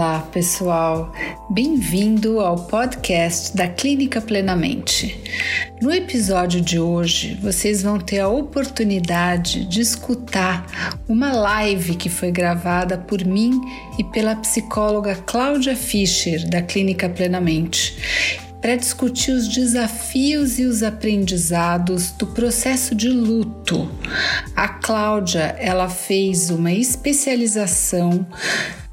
[0.00, 1.12] Olá, pessoal.
[1.50, 5.22] Bem-vindo ao podcast da Clínica Plenamente.
[5.78, 12.30] No episódio de hoje, vocês vão ter a oportunidade de escutar uma live que foi
[12.32, 13.60] gravada por mim
[13.98, 22.10] e pela psicóloga Cláudia Fischer, da Clínica Plenamente para discutir os desafios e os aprendizados
[22.12, 23.90] do processo de luto.
[24.54, 28.26] A Cláudia, ela fez uma especialização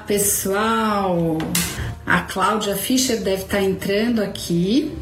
[0.06, 1.38] Pessoal!
[2.06, 4.96] A Cláudia Fischer deve estar entrando aqui.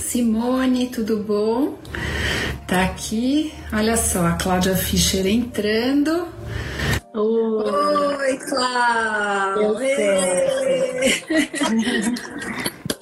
[0.00, 1.78] Simone, tudo bom?
[2.66, 3.52] Tá aqui.
[3.72, 6.28] Olha só, a Cláudia Fischer entrando.
[7.14, 9.86] Oi, Oi Cláudia!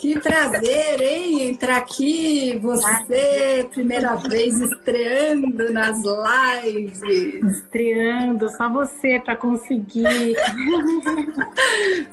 [0.04, 1.48] Que prazer, hein?
[1.48, 5.98] Entrar aqui, você, primeira vez estreando nas
[6.62, 7.00] lives.
[7.42, 10.36] Estreando, só você para conseguir.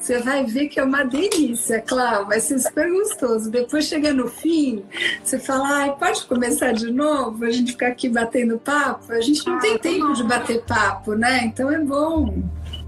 [0.00, 3.50] Você vai ver que é uma delícia, Cláudia, vai ser super gostoso.
[3.50, 4.82] Depois chega no fim,
[5.22, 7.44] você fala, pode começar de novo?
[7.44, 9.12] A gente ficar aqui batendo papo?
[9.12, 10.12] A gente não ah, tem tempo bom.
[10.14, 11.44] de bater papo, né?
[11.44, 12.42] Então é bom.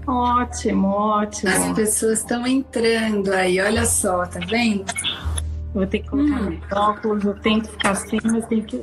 [0.07, 1.51] Ótimo, ótimo.
[1.51, 4.85] As pessoas estão entrando aí, olha só, tá vendo?
[5.73, 6.59] Vou ter que colocar hum.
[6.71, 8.81] óculos, eu tento ficar sem, mas tem que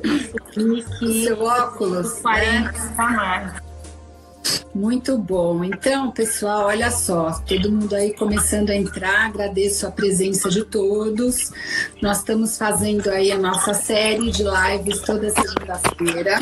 [0.49, 1.25] assumir que.
[1.25, 2.21] Seu óculos?
[2.21, 2.95] 40 né?
[2.97, 3.73] tá mais.
[4.75, 5.63] Muito bom.
[5.65, 11.51] Então, pessoal, olha só, todo mundo aí começando a entrar, agradeço a presença de todos.
[12.01, 16.39] Nós estamos fazendo aí a nossa série de lives toda segunda-feira.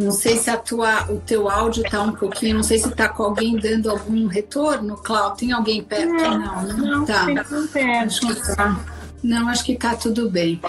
[0.00, 3.06] Não sei se a tua, o teu áudio está um pouquinho, não sei se está
[3.06, 5.36] com alguém dando algum retorno, Cláudio.
[5.36, 6.10] Tem alguém perto?
[6.10, 6.74] Não, não, né?
[6.78, 7.26] não tá.
[7.26, 8.06] Tem perto.
[8.06, 8.80] Acho que tá.
[9.22, 10.60] Não, acho que tá tudo bem.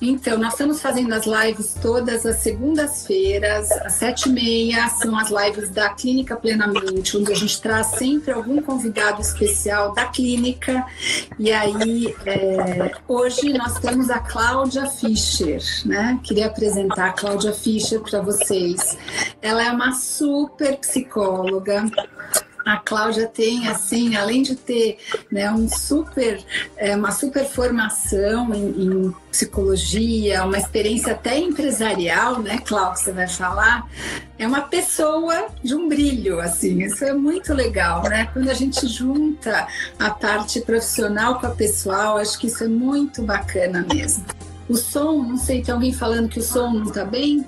[0.00, 5.30] Então, nós estamos fazendo as lives todas as segundas-feiras, às sete e meia, são as
[5.30, 10.86] lives da Clínica Plenamente, onde a gente traz sempre algum convidado especial da clínica.
[11.38, 16.20] E aí, é, hoje nós temos a Cláudia Fischer, né?
[16.22, 18.96] Queria apresentar a Cláudia Fischer para vocês.
[19.42, 21.84] Ela é uma super psicóloga,
[22.66, 24.98] a Cláudia tem, assim, além de ter
[25.30, 26.44] né, um super,
[26.76, 33.28] é, uma super formação em, em, psicologia, uma experiência até empresarial, né, Cláudia, você vai
[33.28, 33.88] falar,
[34.36, 38.28] é uma pessoa de um brilho, assim, isso é muito legal, né?
[38.32, 43.22] Quando a gente junta a parte profissional com a pessoal, acho que isso é muito
[43.22, 44.24] bacana mesmo.
[44.68, 47.46] O som, não sei, tem alguém falando que o som não está bem?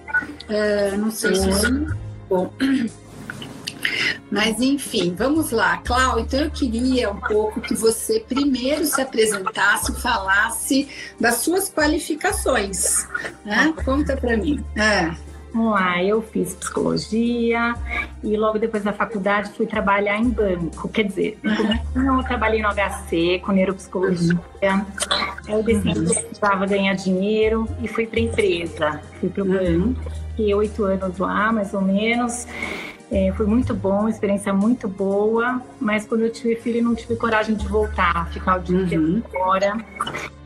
[0.48, 1.86] É, não sei se o som...
[2.28, 2.52] Bom,
[4.31, 6.22] mas enfim, vamos lá, Cláudia.
[6.22, 10.88] Então eu queria um pouco que você primeiro se apresentasse, falasse
[11.21, 13.06] das suas qualificações.
[13.44, 13.73] Né?
[13.85, 14.64] Conta para mim.
[14.76, 15.29] É.
[15.52, 17.75] Vamos lá, eu fiz psicologia
[18.23, 20.88] e logo depois da faculdade fui trabalhar em banco.
[20.88, 22.19] Quer dizer, uhum.
[22.19, 24.34] eu trabalhei no HC com neuropsicologia.
[24.62, 24.84] Uhum.
[25.49, 26.05] Eu decidi uhum.
[26.05, 29.00] que precisava ganhar dinheiro e fui para empresa.
[29.19, 29.94] Fui para o uhum.
[29.94, 30.11] banco.
[30.31, 32.46] Fiquei oito anos lá, mais ou menos.
[33.10, 37.55] É, foi muito bom, experiência muito boa, mas quando eu tive filho, não tive coragem
[37.55, 39.22] de voltar, ficar o dia inteiro uhum.
[39.31, 39.76] fora.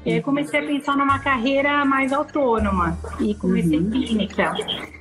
[0.05, 3.91] E aí comecei a pensar numa carreira mais autônoma e comecei uhum.
[3.91, 4.53] clínica.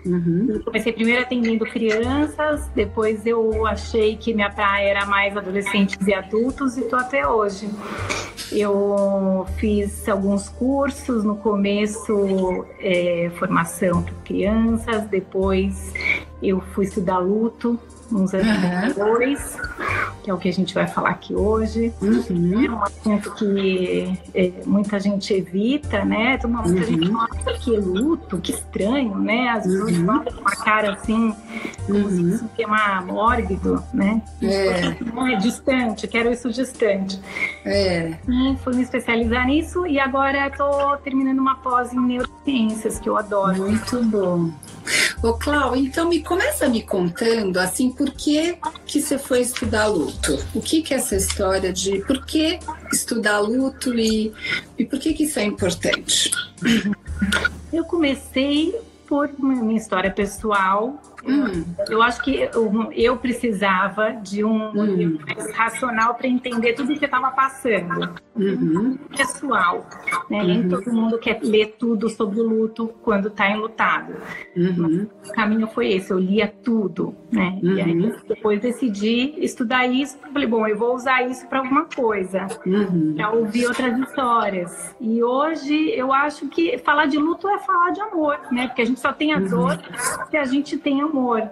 [0.06, 0.62] Uhum.
[0.64, 6.78] Comecei primeiro atendendo crianças, depois eu achei que minha praia era mais adolescentes e adultos
[6.78, 7.68] e estou até hoje.
[8.52, 15.94] Eu fiz alguns cursos, no começo é, formação para crianças, depois
[16.44, 17.80] eu fui estudar luto
[18.12, 18.42] uns uhum.
[18.88, 19.58] depois.
[20.24, 21.94] que é o que a gente vai falar aqui hoje.
[22.02, 22.66] Uhum.
[22.66, 26.40] É um assunto que é, muita gente evita, né?
[26.44, 26.84] Muita uhum.
[26.84, 29.50] gente fala que é luto, que estranho, né?
[29.50, 30.06] Às vezes uhum.
[30.06, 31.36] falam com uma cara assim,
[31.86, 32.36] como se uhum.
[32.36, 34.22] um tema mórbido, né?
[34.42, 35.34] É.
[35.34, 37.20] é distante, quero isso distante.
[37.66, 38.14] É.
[38.28, 43.18] E fui me especializar nisso e agora estou terminando uma pós em neurociências, que eu
[43.18, 43.58] adoro.
[43.58, 44.52] Muito bom.
[45.24, 50.38] Ô, Clau, então me começa me contando assim, por que que você foi estudar luto?
[50.54, 52.60] O que que é essa história de por que
[52.92, 54.34] estudar luto e,
[54.78, 56.32] e por que que isso é importante?
[57.72, 58.76] Eu comecei
[59.08, 61.64] por minha história pessoal, Hum.
[61.90, 65.18] Eu acho que eu, eu precisava de um hum.
[65.54, 68.14] racional para entender tudo o que estava passando.
[68.36, 68.98] Uhum.
[69.16, 69.86] Pessoal,
[70.30, 70.40] né?
[70.40, 70.48] Uhum.
[70.48, 74.14] Nem todo mundo quer ler tudo sobre o luto quando está enlutado.
[74.56, 75.08] Uhum.
[75.28, 77.60] o caminho foi esse, eu lia tudo, né?
[77.62, 78.16] E aí uhum.
[78.28, 80.18] depois decidi estudar isso.
[80.34, 83.14] Falei, bom, eu vou usar isso para alguma coisa, uhum.
[83.16, 84.96] para ouvir outras histórias.
[85.00, 88.68] E hoje eu acho que falar de luto é falar de amor, né?
[88.68, 89.50] Porque a gente só tem a uhum.
[89.50, 89.78] dor
[90.30, 91.50] que a gente tem amor.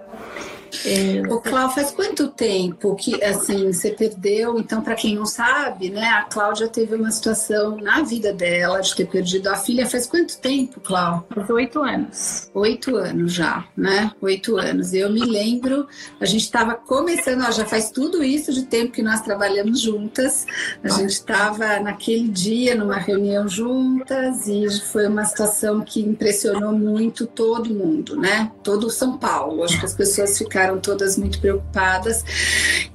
[0.85, 1.21] É...
[1.31, 4.59] O Cláudio, faz quanto tempo que assim você perdeu?
[4.59, 8.95] Então, para quem não sabe, né, a Cláudia teve uma situação na vida dela de
[8.95, 9.87] ter perdido a filha.
[9.87, 11.25] Faz quanto tempo, Cláudia?
[11.33, 12.49] Faz oito anos.
[12.53, 14.11] Oito anos já, né?
[14.21, 14.93] Oito anos.
[14.93, 15.87] Eu me lembro,
[16.19, 20.45] a gente estava começando, ó, já faz tudo isso de tempo que nós trabalhamos juntas.
[20.83, 27.25] A gente estava naquele dia numa reunião juntas e foi uma situação que impressionou muito
[27.25, 28.51] todo mundo, né?
[28.63, 29.48] Todo São Paulo.
[29.63, 32.23] Acho que as pessoas ficaram ficaram todas muito preocupadas.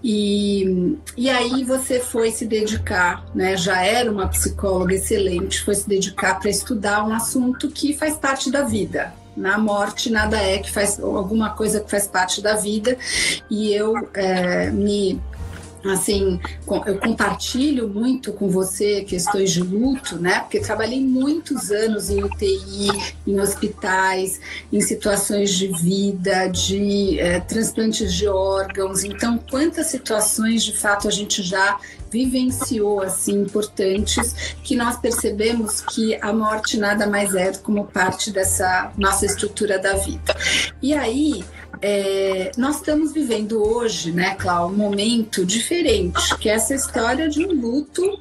[0.02, 3.56] E, e aí você foi se dedicar, né?
[3.56, 8.50] Já era uma psicóloga excelente, foi se dedicar para estudar um assunto que faz parte
[8.50, 12.96] da vida, na morte nada é que faz alguma coisa que faz parte da vida
[13.50, 15.20] e eu é, me
[15.90, 16.40] assim,
[16.86, 20.40] eu compartilho muito com você questões de luto, né?
[20.40, 22.88] Porque trabalhei muitos anos em UTI,
[23.26, 24.40] em hospitais,
[24.72, 29.04] em situações de vida, de é, transplantes de órgãos.
[29.04, 31.78] Então, quantas situações de fato a gente já
[32.14, 38.92] vivenciou assim importantes que nós percebemos que a morte nada mais é como parte dessa
[38.96, 40.36] nossa estrutura da vida.
[40.80, 41.44] E aí
[41.86, 47.44] é, nós estamos vivendo hoje, né, Cláudia, um momento diferente, que é essa história de
[47.44, 48.18] um luto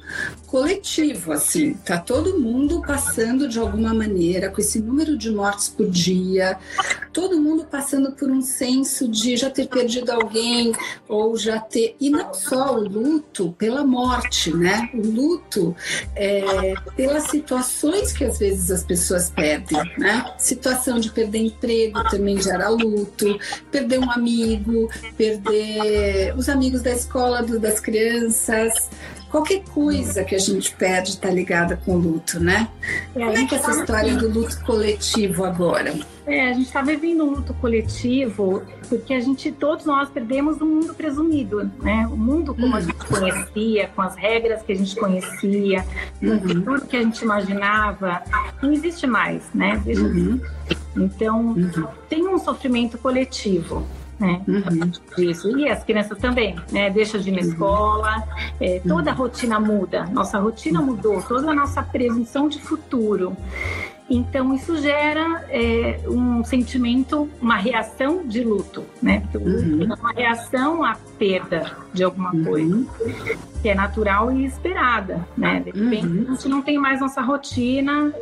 [0.54, 5.90] coletivo, assim, tá todo mundo passando de alguma maneira com esse número de mortes por
[5.90, 6.56] dia,
[7.12, 10.72] todo mundo passando por um senso de já ter perdido alguém
[11.08, 14.88] ou já ter e não só o luto pela morte, né?
[14.94, 15.74] O luto
[16.14, 20.34] é, pelas situações que às vezes as pessoas perdem, né?
[20.38, 23.40] Situação de perder emprego também gera luto,
[23.72, 28.88] perder um amigo, perder os amigos da escola das crianças,
[29.34, 32.68] qualquer coisa que a gente perde está ligada com o luto, né?
[33.16, 35.92] É, Como é que é essa história do luto coletivo agora?
[36.24, 40.64] É, a gente está vivendo um luto coletivo porque a gente, todos nós perdemos o
[40.64, 42.08] mundo presumido, né?
[42.12, 45.84] O mundo como a gente conhecia, com as regras que a gente conhecia,
[46.20, 46.62] com uhum.
[46.62, 48.22] tudo que a gente imaginava,
[48.62, 49.82] não existe mais, né?
[49.84, 50.40] Uhum.
[50.96, 51.88] Então, uhum.
[52.08, 53.84] tem um sofrimento coletivo
[54.18, 54.40] né?
[54.46, 54.90] Uhum.
[55.16, 55.58] Disso.
[55.58, 56.90] E as crianças também, né?
[56.90, 57.48] Deixa de ir na uhum.
[57.48, 58.24] escola,
[58.60, 63.36] é, toda a rotina muda, nossa rotina mudou, toda a nossa presunção de futuro.
[64.08, 69.22] Então, isso gera é, um sentimento, uma reação de luto, né?
[69.34, 69.82] Uhum.
[69.90, 72.44] é uma reação à perda de alguma uhum.
[72.44, 72.86] coisa,
[73.62, 75.60] que é natural e esperada, né?
[75.60, 76.26] De repente, uhum.
[76.28, 78.12] a gente não tem mais nossa rotina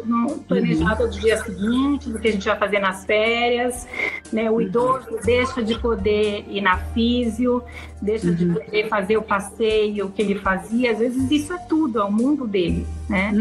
[0.46, 3.88] planejada do dia seguinte, do que a gente vai fazer nas férias,
[4.32, 4.48] né?
[4.50, 7.60] O idoso deixa de poder ir na físio,
[8.00, 10.92] deixa de poder fazer o passeio que ele fazia.
[10.92, 13.32] Às vezes, isso é tudo, é o mundo dele, né?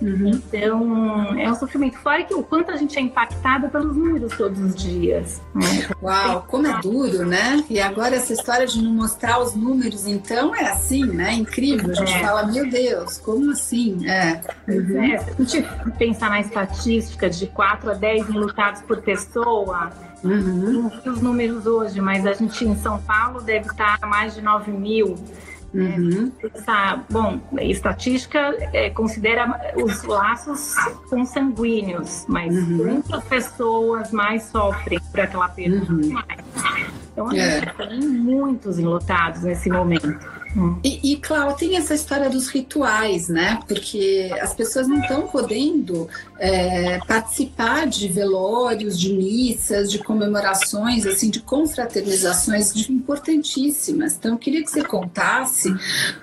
[0.00, 1.98] Então, é um sofrimento muito.
[1.98, 5.40] Fora que o quanto a gente é impactada pelos números todos os dias.
[5.54, 5.88] Né?
[6.02, 7.64] Uau, como é duro, né?
[7.68, 11.32] E agora essa história de não mostrar os números, então, é assim, né?
[11.32, 11.90] Incrível.
[11.90, 12.20] A gente é.
[12.20, 14.06] fala, meu Deus, como assim?
[14.06, 14.40] É.
[14.68, 15.02] Uhum.
[15.02, 15.18] é.
[15.18, 15.68] Se a gente
[15.98, 19.90] pensar na estatística de 4 a 10 enlutados por pessoa,
[20.24, 20.72] Uhum.
[20.72, 24.42] Não vi os números hoje, mas a gente em São Paulo deve estar mais de
[24.42, 25.14] 9 mil.
[25.74, 26.32] Uhum.
[26.54, 28.38] Essa, bom, estatística
[28.72, 30.74] é, considera os laços
[31.10, 33.02] consanguíneos, mas uhum.
[33.02, 35.92] quantas pessoas mais sofrem por aquela perda?
[35.92, 36.18] Uhum.
[37.12, 37.86] Então, a gente é.
[37.86, 40.08] tem muitos enlutados nesse momento.
[40.56, 40.78] Hum.
[40.82, 43.60] E, e, claro, tem essa história dos rituais, né?
[43.68, 46.08] Porque as pessoas não estão podendo
[46.38, 54.16] é, participar de velórios, de missas, de comemorações, assim, de confraternizações importantíssimas.
[54.16, 55.74] Então, eu queria que você contasse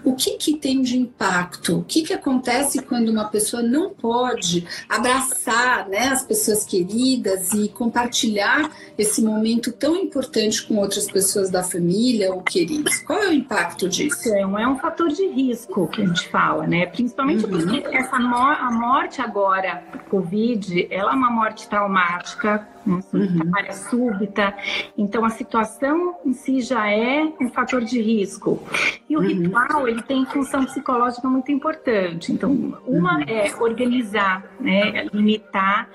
[0.03, 4.65] o que, que tem de impacto, o que, que acontece quando uma pessoa não pode
[4.87, 11.63] abraçar né, as pessoas queridas e compartilhar esse momento tão importante com outras pessoas da
[11.63, 12.97] família ou queridos.
[12.99, 14.33] Qual é o impacto disso?
[14.33, 16.85] É, é um fator de risco que a gente fala, né?
[16.85, 17.51] Principalmente uhum.
[17.51, 22.99] porque essa a morte agora Covid, ela é uma morte traumática, né?
[23.13, 23.51] uhum.
[23.55, 24.55] área súbita.
[24.97, 28.61] Então, a situação em si já é um fator de risco.
[29.09, 29.27] E o uhum.
[29.27, 32.31] ritual, ele tem função psicológica muito importante.
[32.31, 32.51] Então,
[32.85, 33.23] uma uhum.
[33.27, 35.07] é organizar, né?
[35.13, 35.89] limitar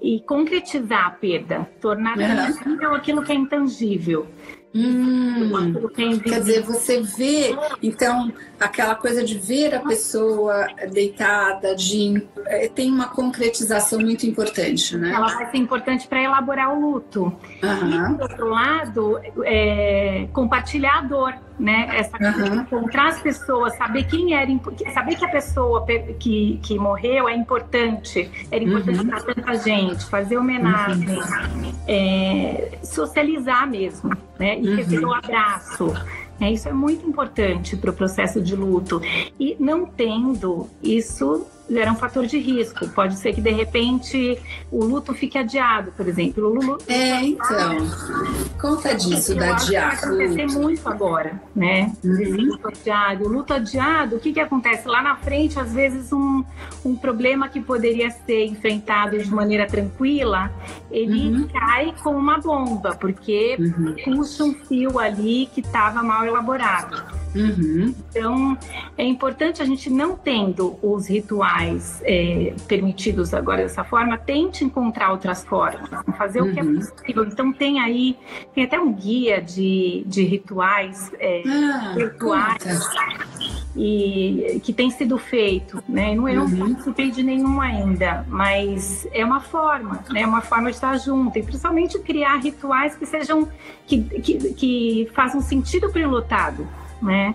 [0.00, 4.26] e concretizar a perda, tornar tangível aquilo que é intangível.
[4.74, 5.50] Hum,
[6.24, 8.32] quer dizer, você vê, então,
[8.64, 15.12] aquela coisa de ver a pessoa deitada, de é, tem uma concretização muito importante, né?
[15.12, 17.24] Ela vai ser importante para elaborar o luto.
[17.62, 18.12] Uhum.
[18.12, 21.88] E, por outro lado, é, compartilhar a dor, né?
[21.92, 22.62] Essa uhum.
[22.62, 24.50] encontrar as pessoas, saber quem era,
[24.92, 25.84] saber que a pessoa
[26.18, 29.08] que, que morreu é importante, era importante uhum.
[29.08, 31.72] para tanta gente, fazer homenagem, uhum.
[31.86, 34.58] é, socializar mesmo, né?
[34.58, 35.92] E receber um abraço.
[36.40, 39.00] É, isso é muito importante para o processo de luto.
[39.38, 41.46] E não tendo isso,
[41.78, 42.88] era um fator de risco.
[42.88, 44.38] Pode ser que de repente
[44.70, 46.48] o luto fique adiado, por exemplo.
[46.48, 47.76] O luto, é, então.
[48.60, 50.16] Conta disso da adiado.
[50.16, 51.92] Vai acontecer muito agora, né?
[52.04, 52.46] Uhum.
[52.46, 53.24] luto adiado.
[53.24, 54.86] O luto adiado, o que, que acontece?
[54.86, 56.44] Lá na frente, às vezes, um,
[56.84, 60.50] um problema que poderia ser enfrentado de maneira tranquila,
[60.90, 61.48] ele uhum.
[61.48, 63.94] cai com uma bomba, porque uhum.
[64.04, 67.22] puxa um fio ali que estava mal elaborado.
[67.34, 67.94] Uhum.
[68.10, 68.58] Então,
[68.96, 71.61] é importante a gente não tendo os rituais
[72.02, 76.50] é, permitidos agora dessa forma, tente encontrar outras formas, fazer uhum.
[76.50, 76.74] o que é uhum.
[76.74, 77.24] possível.
[77.24, 78.16] Então, tem aí,
[78.54, 82.88] tem até um guia de, de rituais, é, ah, rituais
[83.74, 86.14] e que tem sido feito, né?
[86.14, 86.48] Não eu uhum.
[86.48, 90.26] não participei de nenhum ainda, mas é uma forma, né?
[90.26, 93.48] Uma forma de estar junto e principalmente criar rituais que sejam
[93.86, 96.68] que, que, que façam sentido para o lotado
[97.02, 97.34] né?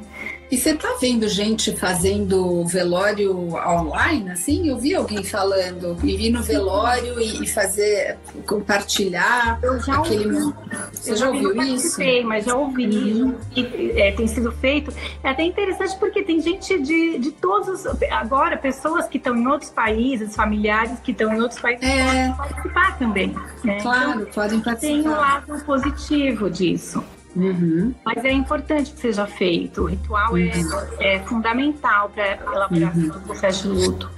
[0.49, 4.69] E você tá vendo gente fazendo velório online, assim?
[4.69, 10.33] Eu vi alguém falando, ir no velório e, fazer, compartilhar eu já aquele...
[10.33, 10.55] Ouvi.
[10.93, 11.99] Você eu já ouviu isso?
[12.25, 12.85] mas já ouvi.
[12.85, 13.35] Uhum.
[13.55, 14.93] E, é, tem sido feito.
[15.21, 18.01] É até interessante porque tem gente de, de todos os...
[18.09, 22.29] Agora, pessoas que estão em outros países, familiares que estão em outros países, é...
[22.29, 23.35] podem participar também.
[23.65, 23.79] Né?
[23.81, 24.93] Claro, então, podem participar.
[24.93, 27.03] Tem um lado positivo disso.
[27.37, 27.93] Uhum.
[28.03, 29.83] Mas é importante que seja feito.
[29.83, 30.79] O ritual é, uhum.
[30.99, 33.09] é, é, fundamental para a elaboração uhum.
[33.09, 34.09] do processo de luto.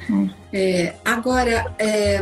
[0.52, 2.20] É, agora, é,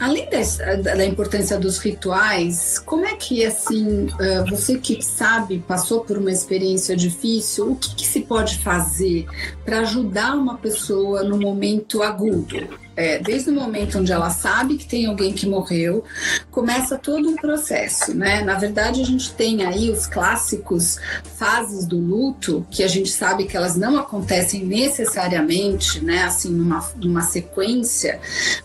[0.00, 6.00] além da, da, importância dos rituais, como é que, assim, é, você que sabe, passou
[6.00, 9.26] por uma experiência difícil, o que, que se pode fazer
[9.64, 12.87] para ajudar uma pessoa no momento agudo?
[12.98, 16.02] É, desde o momento onde ela sabe que tem alguém que morreu,
[16.50, 18.42] começa todo um processo, né?
[18.42, 20.98] Na verdade, a gente tem aí os clássicos
[21.36, 26.24] fases do luto, que a gente sabe que elas não acontecem necessariamente, né?
[26.24, 28.18] Assim, numa, numa sequência,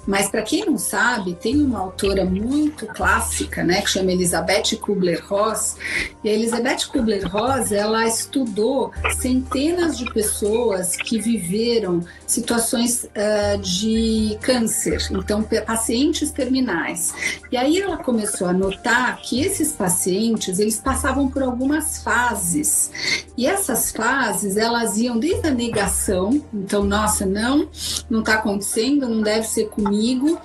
[0.08, 3.84] mas para quem não sabe, tem uma autora muito clássica, né?
[3.84, 5.76] Que chama Elizabeth Kubler-Ross,
[6.24, 15.08] e a Elizabeth Kubler-Ross, ela estudou centenas de pessoas que viveram situações uh, de câncer,
[15.12, 17.14] então pacientes terminais.
[17.52, 22.92] E aí ela começou a notar que esses pacientes, eles passavam por algumas fases.
[23.38, 27.68] E essas fases, elas iam desde a negação, então, nossa, não,
[28.10, 30.40] não está acontecendo, não deve ser comigo,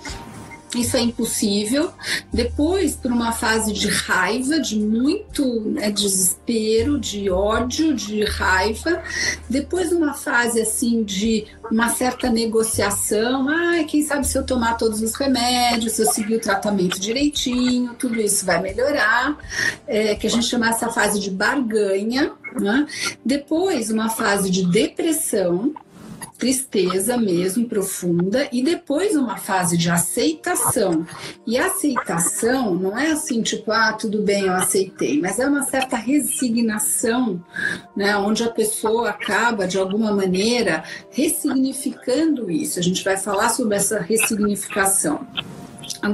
[0.75, 1.91] isso é impossível.
[2.31, 9.01] Depois, por uma fase de raiva, de muito né, desespero, de ódio, de raiva.
[9.49, 13.47] Depois, uma fase assim de uma certa negociação.
[13.49, 17.95] Ah, quem sabe se eu tomar todos os remédios, se eu seguir o tratamento direitinho,
[17.95, 19.37] tudo isso vai melhorar.
[19.87, 22.31] É, que a gente chama essa fase de barganha.
[22.59, 22.87] Né?
[23.23, 25.73] Depois, uma fase de depressão
[26.39, 31.05] tristeza mesmo profunda e depois uma fase de aceitação.
[31.45, 35.97] E aceitação não é assim tipo, ah, tudo bem, eu aceitei, mas é uma certa
[35.97, 37.43] resignação,
[37.95, 42.79] né, onde a pessoa acaba de alguma maneira ressignificando isso.
[42.79, 45.27] A gente vai falar sobre essa ressignificação.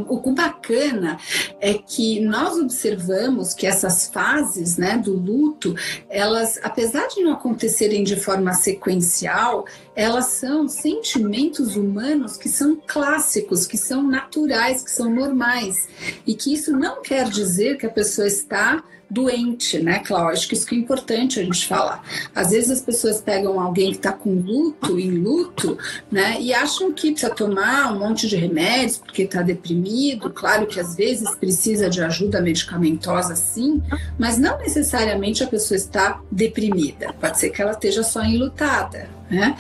[0.08, 1.18] O bacana
[1.60, 5.76] é que nós observamos que essas fases né, do luto,
[6.10, 9.66] elas, apesar de não acontecerem de forma sequencial,
[9.96, 15.88] elas são sentimentos humanos que são clássicos, que são naturais, que são normais.
[16.26, 20.34] E que isso não quer dizer que a pessoa está doente, né, Cláudia?
[20.34, 22.04] Acho que isso que é importante a gente falar.
[22.34, 25.78] Às vezes as pessoas pegam alguém que está com luto, em luto,
[26.12, 30.30] né, e acham que precisa tomar um monte de remédios porque está deprimido.
[30.30, 33.82] Claro que às vezes precisa de ajuda medicamentosa, sim,
[34.18, 37.14] mas não necessariamente a pessoa está deprimida.
[37.20, 39.10] Pode ser que ela esteja só enlutada.
[39.30, 39.58] Né?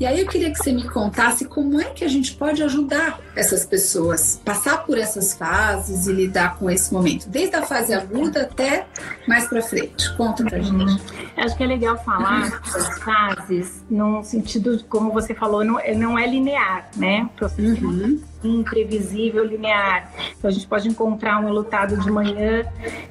[0.00, 3.20] E aí eu queria que você me contasse como é que a gente pode ajudar
[3.36, 8.42] essas pessoas passar por essas fases e lidar com esse momento, desde a fase aguda
[8.42, 8.86] até
[9.28, 10.14] mais para frente.
[10.16, 10.72] Conta pra gente.
[10.72, 10.98] Uhum.
[11.36, 16.18] Acho que é legal falar das fases num sentido, como você falou, não, é, não
[16.18, 17.28] é linear, né?
[17.36, 18.18] Processo uhum.
[18.42, 20.10] imprevisível, linear.
[20.38, 22.64] Então a gente pode encontrar um lutado de manhã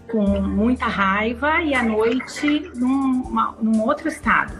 [0.09, 4.53] com muita raiva e à noite num, uma, num outro estado.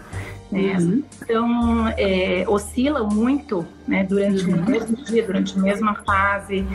[0.52, 0.78] Né?
[0.78, 1.04] Uhum.
[1.22, 4.56] Então, é, oscilam muito né, durante uhum.
[4.56, 6.66] o mesmo dia, durante a mesma fase,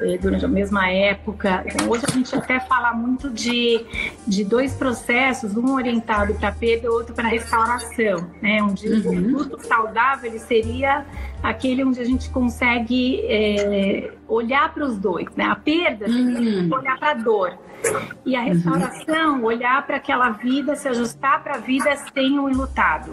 [0.00, 1.62] é, durante a mesma época.
[1.66, 3.84] Então, hoje a gente até fala muito de,
[4.26, 8.26] de dois processos, um orientado para perda e outro para restauração.
[8.40, 8.62] Né?
[8.62, 9.12] Onde uhum.
[9.12, 11.04] o luto saudável ele seria
[11.42, 15.28] aquele onde a gente consegue é, olhar para os dois.
[15.36, 15.44] Né?
[15.44, 16.70] A perda, uhum.
[16.72, 17.58] olhar para a dor.
[18.24, 19.44] E a restauração, uhum.
[19.44, 23.12] olhar para aquela vida, se ajustar para a vida sem o enlutado.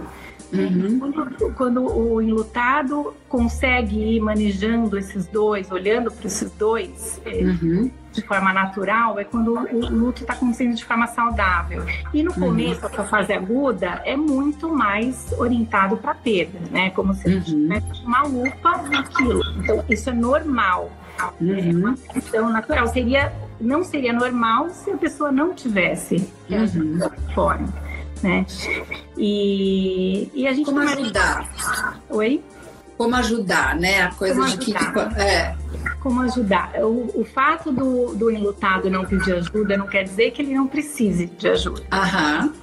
[0.53, 0.99] Uhum.
[0.99, 7.89] Quando, quando, o enlutado consegue ir manejando esses dois, olhando para esses dois é, uhum.
[8.11, 11.83] de forma natural, é quando o, luto está acontecendo de forma saudável.
[12.13, 12.39] E no uhum.
[12.39, 13.01] começo, uhum.
[13.01, 16.91] a fase aguda é muito mais orientado para a perda, né?
[16.91, 17.61] Como se a gente uhum.
[17.61, 19.41] tivesse uma lupa naquilo.
[19.57, 20.91] Então, isso é normal.
[21.19, 22.87] É uma questão natural.
[22.87, 23.31] Seria
[23.63, 26.99] não seria normal se a pessoa não tivesse uhum.
[27.33, 27.67] forma,
[28.23, 28.45] né?
[29.17, 32.01] E, e a gente como ajudar?
[32.09, 32.41] Oi?
[32.97, 34.01] Como ajudar, né?
[34.03, 35.55] A coisa como de que, que é
[35.99, 36.71] como ajudar.
[36.81, 40.67] O, o fato do, do enlutado não pedir ajuda não quer dizer que ele não
[40.67, 41.83] precise de ajuda.
[41.91, 42.53] Aham.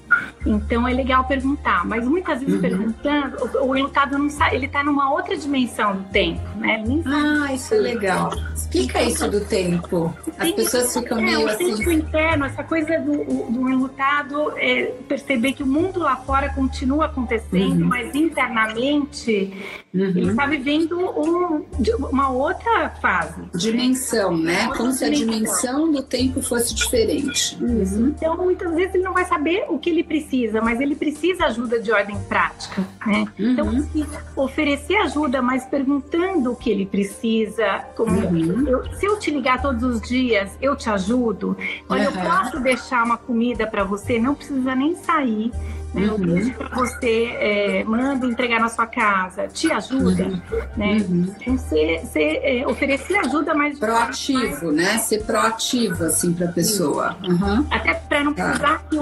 [0.45, 2.61] Então é legal perguntar, mas muitas vezes uhum.
[2.61, 6.83] perguntando, o, o enlutado não sabe, ele está numa outra dimensão do tempo, né?
[7.07, 8.33] ah, isso é legal.
[8.55, 10.15] Explica isso do tempo.
[10.39, 11.87] As Tem pessoas ficam é, meio o assim.
[11.87, 17.07] O interno, essa coisa do, do enlutado, é perceber que o mundo lá fora continua
[17.07, 17.89] acontecendo, uhum.
[17.89, 19.53] mas internamente
[19.95, 20.01] uhum.
[20.01, 21.65] ele está vivendo um,
[22.11, 23.43] uma outra fase.
[23.55, 24.69] Dimensão, né?
[24.77, 27.57] Como se a dimensão do tempo fosse diferente.
[27.61, 28.09] Uhum.
[28.09, 31.81] Então, muitas vezes ele não vai saber o que ele precisa, mas ele precisa ajuda
[31.81, 32.83] de ordem prática.
[33.07, 33.27] Né?
[33.39, 33.51] Uhum.
[33.51, 38.69] Então, se oferecer ajuda, mas perguntando o que ele precisa, como uhum.
[38.69, 41.57] eu, se eu te ligar todos os dias, eu te ajudo.
[41.89, 45.51] Olha, eu posso deixar uma comida para você, não precisa nem sair.
[45.95, 46.07] Né?
[46.07, 46.55] Uhum.
[46.75, 50.41] Você, é, mando entregar na sua casa, te ajuda, uhum.
[50.77, 51.05] né?
[51.09, 51.35] Uhum.
[51.41, 54.77] Então, ser, é, oferecer ajuda mais proativo, mais...
[54.77, 54.99] né?
[54.99, 57.17] Ser proativo assim para a pessoa.
[57.27, 57.67] Uhum.
[57.71, 58.45] Até para não tá.
[58.45, 58.85] precisar tá.
[58.89, 58.99] que,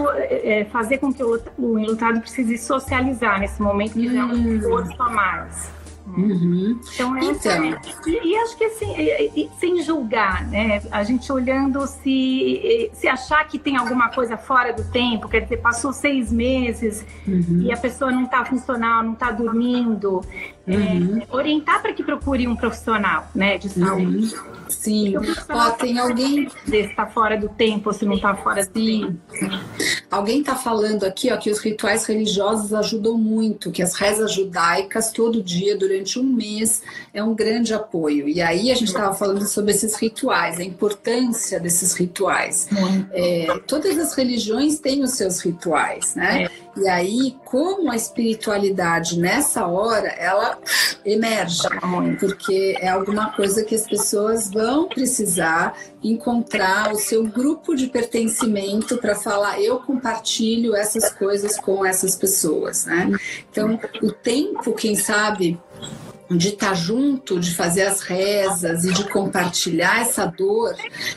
[0.49, 4.33] é, fazer com que o, o enlutado precise socializar nesse momento que já é um
[4.33, 4.57] uhum.
[4.57, 5.78] esforço a mais.
[6.17, 6.81] Uhum.
[6.95, 7.65] Então, essa então.
[7.65, 10.83] É, e, e, acho que assim, sem julgar, né?
[10.91, 15.59] A gente olhando se, se achar que tem alguma coisa fora do tempo, quer dizer,
[15.59, 17.63] passou seis meses uhum.
[17.63, 20.23] e a pessoa não está funcional, não está dormindo,
[20.69, 21.23] uhum.
[21.23, 24.35] é, orientar para que procure um profissional, né, de saúde.
[24.35, 24.59] Uhum.
[24.69, 25.15] Sim,
[25.49, 29.19] Ó, tem alguém se está fora do tempo ou se não está fora do tempo.
[30.11, 35.11] Alguém está falando aqui, ó, que os rituais religiosos ajudam muito, que as rezas judaicas
[35.11, 36.83] todo dia durante um mês
[37.15, 38.29] é um grande apoio.
[38.29, 42.69] E aí a gente estava falando sobre esses rituais, a importância desses rituais.
[43.13, 46.45] É, todas as religiões têm os seus rituais, né?
[46.45, 46.68] É.
[46.81, 50.59] E aí, como a espiritualidade nessa hora, ela
[51.05, 51.63] emerge,
[52.21, 58.99] porque é alguma coisa que as pessoas vão precisar encontrar o seu grupo de pertencimento
[58.99, 63.11] para falar eu compartilho essas coisas com essas pessoas, né?
[63.51, 65.59] Então, o tempo, quem sabe,
[66.31, 70.75] de estar junto, de fazer as rezas e de compartilhar essa dor,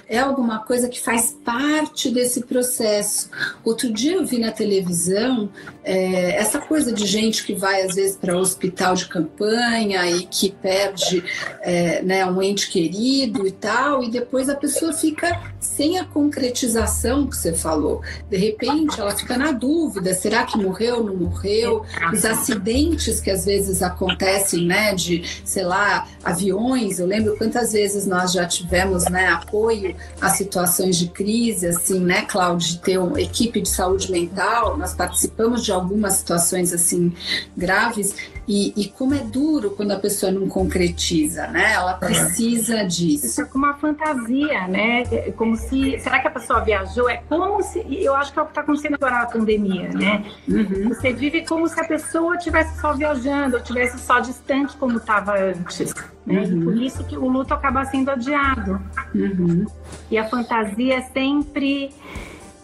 [0.08, 3.30] é alguma coisa que faz parte desse processo.
[3.63, 5.50] Outro dia eu vi na televisão
[5.84, 10.26] é, essa coisa de gente que vai às vezes para o hospital de campanha e
[10.26, 11.24] que perde
[11.62, 17.28] é, né, um ente querido e tal, e depois a pessoa fica sem a concretização
[17.28, 18.02] que você falou.
[18.30, 21.84] De repente ela fica na dúvida: será que morreu, não morreu?
[22.13, 24.93] Os acidentes que às vezes acontecem, né?
[25.01, 26.99] De, sei lá, aviões.
[26.99, 32.23] Eu lembro quantas vezes nós já tivemos, né, apoio a situações de crise, assim, né,
[32.23, 34.77] Cláudio, de ter uma equipe de saúde mental.
[34.77, 37.13] Nós participamos de algumas situações assim
[37.55, 38.15] graves
[38.47, 41.73] e, e, como é duro quando a pessoa não concretiza, né?
[41.73, 43.25] Ela precisa disso.
[43.25, 45.03] Isso é como uma fantasia, né?
[45.11, 45.99] É como se.
[45.99, 47.09] Será que a pessoa viajou?
[47.09, 47.79] É como se.
[47.89, 50.25] Eu acho que é o que está acontecendo agora na pandemia, né?
[50.47, 50.89] Uhum.
[50.89, 55.38] Você vive como se a pessoa estivesse só viajando, ou estivesse só distante como estava
[55.38, 55.93] antes.
[56.25, 56.43] Né?
[56.43, 56.63] Uhum.
[56.65, 58.80] por isso que o luto acaba sendo adiado.
[59.13, 59.65] Uhum.
[60.10, 61.91] E a fantasia é sempre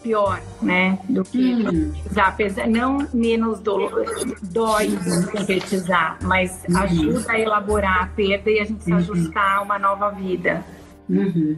[0.04, 1.00] pior, né?
[1.10, 1.92] Do que hum.
[2.16, 3.90] apesar não menos do,
[4.44, 4.90] dói
[5.32, 6.78] sintetizar, mas uhum.
[6.78, 8.98] ajuda a elaborar a perda e a gente se uhum.
[8.98, 10.64] ajustar a uma nova vida.
[11.10, 11.58] Uhum.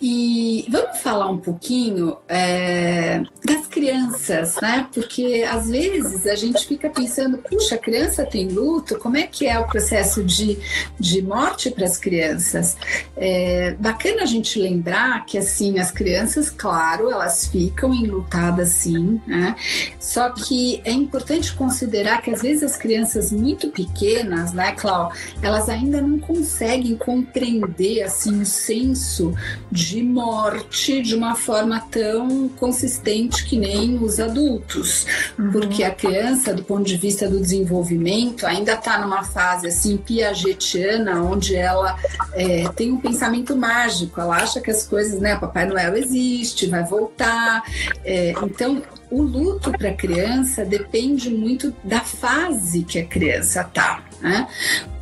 [0.00, 4.86] E vamos falar um pouquinho é, das crianças, né?
[4.92, 9.46] Porque às vezes a gente fica pensando, puxa, a criança tem luto, como é que
[9.46, 10.58] é o processo de,
[10.98, 12.76] de morte para as crianças?
[13.16, 19.56] É bacana a gente lembrar que assim as crianças, claro, elas ficam enlutadas sim, né?
[19.98, 25.68] Só que é importante considerar que às vezes as crianças muito pequenas, né, Clau, elas
[25.68, 29.34] ainda não conseguem compreender assim o senso
[29.70, 35.06] de de morte de uma forma tão consistente que nem os adultos,
[35.38, 35.50] uhum.
[35.50, 41.22] porque a criança, do ponto de vista do desenvolvimento, ainda está numa fase assim piagetiana,
[41.22, 41.98] onde ela
[42.34, 46.84] é, tem um pensamento mágico, ela acha que as coisas, né, Papai Noel existe, vai
[46.84, 47.62] voltar,
[48.04, 54.04] é, então o luto para a criança depende muito da fase que a criança está.
[54.20, 54.46] Né?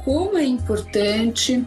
[0.04, 1.66] Como é importante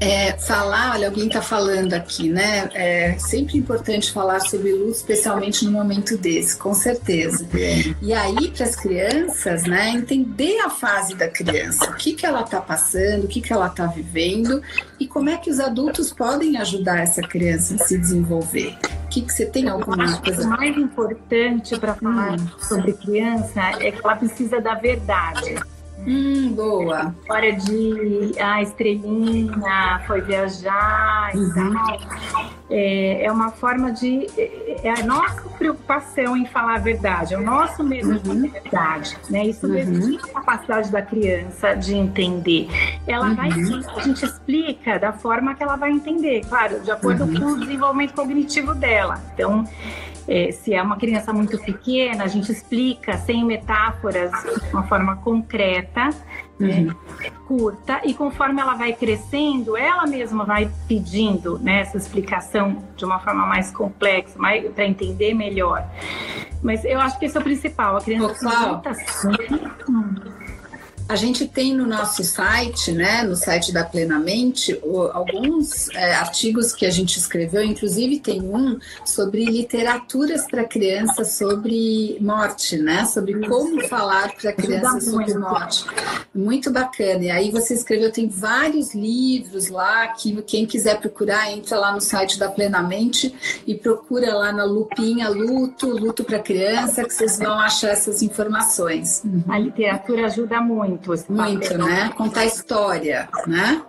[0.00, 2.68] é, falar, olha, alguém está falando aqui, né?
[2.74, 7.46] É sempre importante falar sobre luto, especialmente no momento desse, com certeza.
[8.02, 12.42] E aí, para as crianças, né, entender a fase da criança, o que, que ela
[12.42, 14.60] está passando, o que, que ela está vivendo
[14.98, 18.76] e como é que os adultos podem ajudar essa criança a se desenvolver.
[19.04, 20.42] O que, que você tem alguma coisa?
[20.42, 22.48] O mais importante para falar hum.
[22.60, 25.54] sobre criança é que ela precisa da verdade.
[25.98, 27.14] Hum, boa.
[27.20, 31.74] História de a ah, estrelinha foi viajar e uhum.
[31.74, 32.00] tal.
[32.68, 34.26] É, é, uma forma de.
[34.82, 38.42] É a nossa preocupação em falar a verdade, é o nosso medo uhum.
[38.42, 39.16] de verdade.
[39.30, 39.46] Né?
[39.46, 40.18] Isso uhum.
[40.24, 42.68] a capacidade da criança de entender.
[43.06, 43.36] Ela uhum.
[43.36, 47.40] vai a gente explica da forma que ela vai entender, claro, de acordo uhum.
[47.40, 49.20] com o desenvolvimento cognitivo dela.
[49.32, 49.64] Então,
[50.28, 55.16] é, se é uma criança muito pequena, a gente explica sem metáforas, de uma forma
[55.16, 56.10] concreta,
[56.58, 56.86] né, uhum.
[56.86, 63.04] né, curta, e conforme ela vai crescendo, ela mesma vai pedindo né, essa explicação de
[63.04, 64.38] uma forma mais complexa,
[64.74, 65.86] para entender melhor.
[66.62, 67.96] Mas eu acho que esse é o principal.
[67.96, 69.28] A criança Ô, assim.
[71.08, 74.76] A gente tem no nosso site, né, no site da Plenamente,
[75.12, 82.18] alguns é, artigos que a gente escreveu, inclusive tem um sobre literaturas para crianças sobre
[82.20, 85.84] morte, né, sobre como falar para crianças sobre morte.
[86.34, 87.24] Muito bacana.
[87.24, 92.00] E aí você escreveu, tem vários livros lá que quem quiser procurar entra lá no
[92.00, 93.32] site da Plenamente
[93.64, 99.22] e procura lá na lupinha luto, luto para criança, que vocês vão achar essas informações.
[99.48, 101.32] A literatura ajuda muito muito.
[101.32, 102.10] Muito, né?
[102.16, 103.82] Contar história, né?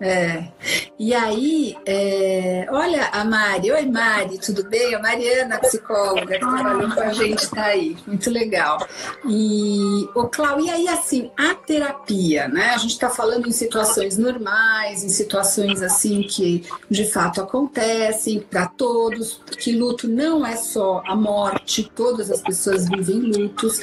[0.00, 0.48] É.
[0.98, 2.66] E aí, é...
[2.70, 3.70] olha a Mari.
[3.70, 4.94] Oi, Mari, tudo bem?
[4.94, 7.96] A Mariana, psicóloga, que trabalhou com a gente, está aí.
[8.06, 8.86] Muito legal.
[9.26, 12.70] E, o Clau, e aí, assim, a terapia, né?
[12.70, 18.66] A gente está falando em situações normais, em situações assim que de fato acontecem para
[18.66, 23.80] todos, que luto não é só a morte, todas as pessoas vivem lutos.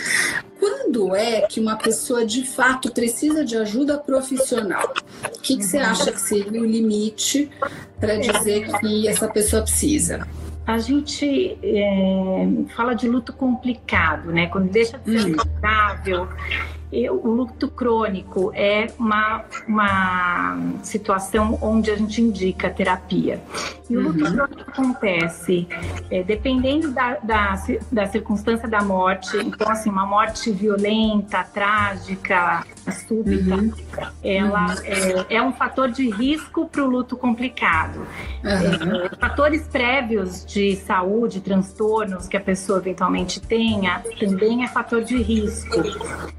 [0.90, 4.92] Quando é que uma pessoa de fato precisa de ajuda profissional?
[5.24, 7.48] O que, que você acha que seria o limite
[8.00, 10.28] para dizer que essa pessoa precisa?
[10.66, 14.48] A gente é, fala de luto complicado, né?
[14.48, 15.36] Quando deixa de ser hum.
[16.92, 23.40] O luto crônico é uma, uma situação onde a gente indica terapia.
[23.90, 24.34] E o luto uhum.
[24.34, 25.68] crônico acontece
[26.12, 29.36] é, dependendo da, da, da, circunstância da morte.
[29.38, 32.64] Então, assim, uma morte violenta, trágica,
[33.08, 33.74] súbita, uhum.
[34.24, 34.76] ela uhum.
[35.30, 38.06] É, é, um fator de risco para o luto complicado.
[38.44, 45.22] É, fatores prévios de saúde, transtornos que a pessoa eventualmente tenha, também é fator de
[45.22, 45.78] risco.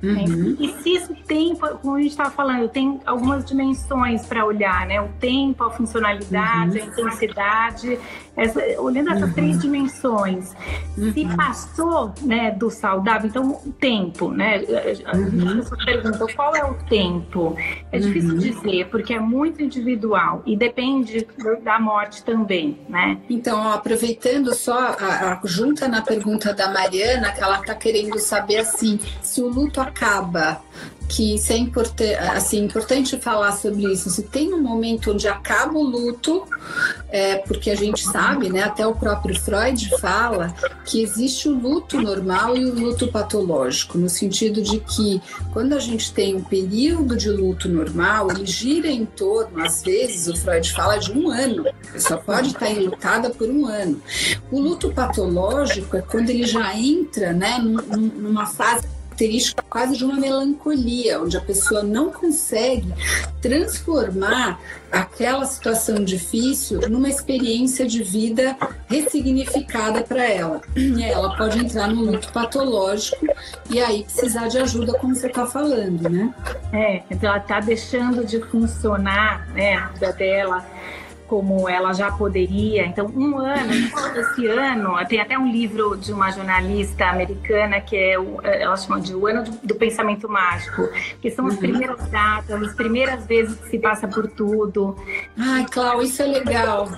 [0.02, 0.39] Uhum.
[0.40, 0.56] Uhum.
[0.58, 5.00] E se isso tem, como a gente estava falando, tem algumas dimensões para olhar, né?
[5.00, 6.84] O tempo, a funcionalidade, uhum.
[6.84, 7.98] a intensidade,
[8.36, 9.32] essa, olhando essas uhum.
[9.34, 10.54] três dimensões.
[10.94, 11.36] Se uhum.
[11.36, 14.62] passou né, do saudável, então o tempo, né?
[15.04, 15.62] A, a, uhum.
[15.84, 17.56] pergunta qual é o tempo?
[17.92, 18.38] É difícil uhum.
[18.38, 21.26] dizer, porque é muito individual e depende
[21.62, 23.18] da morte também, né?
[23.28, 28.18] Então, ó, aproveitando só, a, a, junta na pergunta da Mariana, que ela está querendo
[28.18, 30.60] saber assim, se o luto acaba
[31.10, 34.08] que isso é importante, assim, importante falar sobre isso.
[34.08, 36.46] Se tem um momento onde acaba o luto,
[37.08, 42.00] é, porque a gente sabe, né, até o próprio Freud fala que existe o luto
[42.00, 45.20] normal e o luto patológico, no sentido de que
[45.52, 50.28] quando a gente tem um período de luto normal, ele gira em torno, às vezes,
[50.28, 51.66] o Freud fala de um ano.
[51.88, 54.00] A pessoa pode estar enlutada por um ano.
[54.48, 60.16] O luto patológico é quando ele já entra, né, numa fase característica quase de uma
[60.16, 62.92] melancolia, onde a pessoa não consegue
[63.42, 64.58] transformar
[64.90, 68.56] aquela situação difícil numa experiência de vida
[68.88, 70.60] ressignificada para ela.
[70.74, 73.26] E ela pode entrar no luto patológico
[73.68, 76.34] e aí precisar de ajuda, como você está falando, né?
[76.72, 80.66] É, então ela está deixando de funcionar, né, a vida dela
[81.30, 82.84] como ela já poderia.
[82.84, 83.72] Então, um ano,
[84.16, 88.76] esse ano, tem até um livro de uma jornalista americana que é, o, é, ela
[88.76, 90.88] chama de O Ano do, do Pensamento Mágico,
[91.22, 91.60] que são as uhum.
[91.60, 94.96] primeiras datas, as primeiras vezes que se passa por tudo.
[95.38, 96.88] Ai, Clau, isso é legal.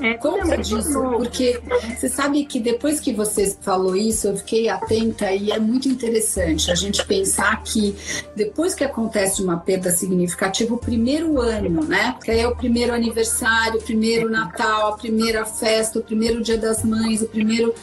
[0.00, 1.60] É, Conta disso, porque
[1.94, 6.70] você sabe que depois que você falou isso, eu fiquei atenta e é muito interessante
[6.70, 7.94] a gente pensar que
[8.34, 12.16] depois que acontece uma perda significativa, o primeiro ano, né?
[12.24, 16.58] Que é o primeiro aniversário aniversário, o primeiro Natal, a primeira festa, o primeiro Dia
[16.58, 17.74] das Mães, o primeiro.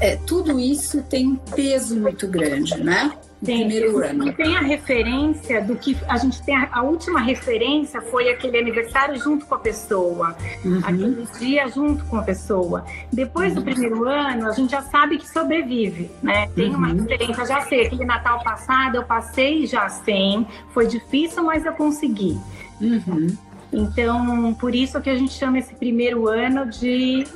[0.00, 3.12] É, tudo isso tem um peso muito grande, né?
[3.44, 4.32] Tem, primeiro ano.
[4.32, 9.16] tem a referência do que a gente tem a, a, última referência foi aquele aniversário
[9.16, 10.80] junto com a pessoa, uhum.
[10.82, 12.84] aquele dia junto com a pessoa.
[13.12, 13.60] Depois uhum.
[13.60, 16.48] do primeiro ano, a gente já sabe que sobrevive, né?
[16.48, 16.78] Tem uhum.
[16.78, 21.72] uma referência, já sei, aquele Natal passado eu passei já sem, foi difícil, mas eu
[21.74, 22.36] consegui.
[22.80, 23.28] Uhum.
[23.72, 27.26] Então, por isso que a gente chama esse primeiro ano de.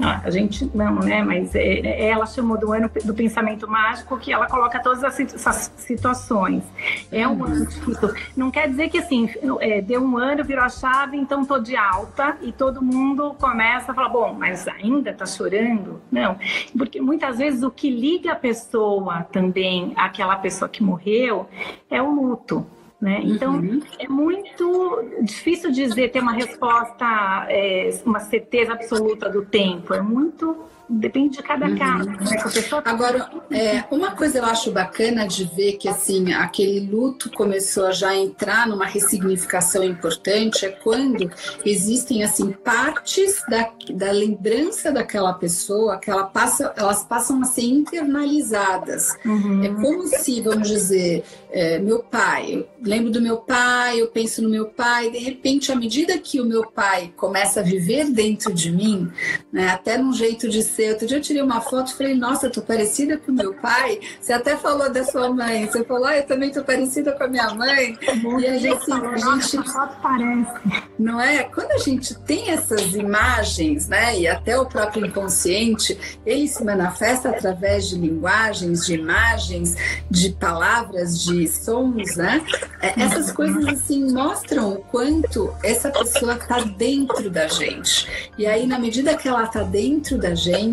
[0.00, 1.22] Ah, a gente não, né?
[1.22, 5.72] Mas é, é, ela chamou do ano do pensamento mágico, que ela coloca todas essas
[5.76, 6.64] situações.
[7.12, 8.14] É um ano difícil.
[8.36, 9.30] Não quer dizer que assim,
[9.60, 13.92] é, deu um ano, virou a chave, então tô de alta e todo mundo começa
[13.92, 16.02] a falar: bom, mas ainda tá chorando?
[16.10, 16.36] Não.
[16.76, 21.48] Porque muitas vezes o que liga a pessoa também àquela pessoa que morreu
[21.88, 22.66] é o luto.
[23.00, 23.20] Né?
[23.24, 23.82] Então, uhum.
[23.98, 29.92] é muito difícil dizer, ter uma resposta, é, uma certeza absoluta do tempo.
[29.92, 31.76] É muito depende de cada uhum.
[31.76, 32.10] caso.
[32.10, 32.42] Né?
[32.52, 32.82] Pessoa...
[32.84, 37.92] Agora, é, uma coisa eu acho bacana de ver que assim aquele luto começou a
[37.92, 41.30] já entrar numa ressignificação importante é quando
[41.64, 47.64] existem assim partes da, da lembrança daquela pessoa que ela passa, elas passam a ser
[47.64, 49.16] internalizadas.
[49.24, 49.64] Uhum.
[49.64, 54.42] É como se, vamos dizer, é, meu pai, eu lembro do meu pai, eu penso
[54.42, 58.52] no meu pai, de repente, à medida que o meu pai começa a viver dentro
[58.52, 59.10] de mim,
[59.52, 60.90] né, até num jeito de ser.
[60.90, 63.98] Outro dia eu tirei uma foto e falei, nossa, eu tô parecida com meu pai.
[64.20, 67.28] Você até falou da sua mãe, você falou, ah, eu também tô parecida com a
[67.28, 67.98] minha mãe.
[68.38, 70.52] e a gente, a gente foto parece.
[70.98, 71.44] Não é?
[71.44, 77.30] Quando a gente tem essas imagens, né, e até o próprio inconsciente, ele se manifesta
[77.30, 79.76] através de linguagens, de imagens,
[80.10, 82.44] de palavras, de sons, né?
[82.80, 88.30] É, essas coisas assim mostram o quanto essa pessoa está dentro da gente.
[88.36, 90.65] E aí, na medida que ela está dentro da gente,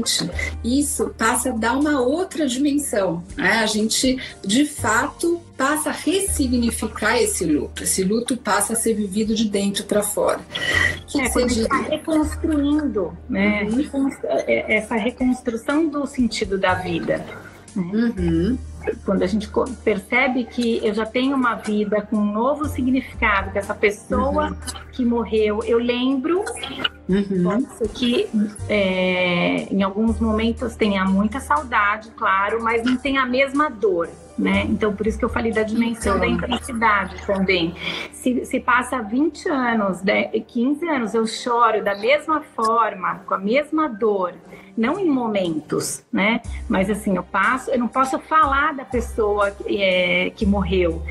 [0.64, 3.24] isso passa a dar uma outra dimensão.
[3.36, 3.52] Né?
[3.52, 7.84] A gente, de fato, passa a ressignificar esse luto.
[7.84, 10.40] Esse luto passa a ser vivido de dentro para fora.
[11.08, 13.64] Que é, você está reconstruindo, né?
[13.64, 14.10] Uhum.
[14.48, 17.26] É, essa reconstrução do sentido da vida.
[17.76, 18.14] Né?
[18.18, 18.58] Uhum
[19.06, 19.50] quando a gente
[19.84, 24.56] percebe que eu já tenho uma vida com um novo significado, que essa pessoa uhum.
[24.92, 26.44] que morreu, eu lembro
[27.10, 27.66] uhum.
[27.94, 28.30] que
[28.70, 34.10] é, em alguns momentos tenha muita saudade, claro, mas não tem a mesma dor.
[34.38, 34.66] Né?
[34.68, 36.20] Então, por isso que eu falei da dimensão então.
[36.20, 37.76] da intensidade também.
[38.12, 40.02] Se, se passa 20 anos,
[40.48, 44.34] 15 anos, eu choro da mesma forma, com a mesma dor,
[44.76, 46.42] não em momentos, né?
[46.68, 51.04] Mas assim, eu passo, eu não posso falar da pessoa que, é, que morreu.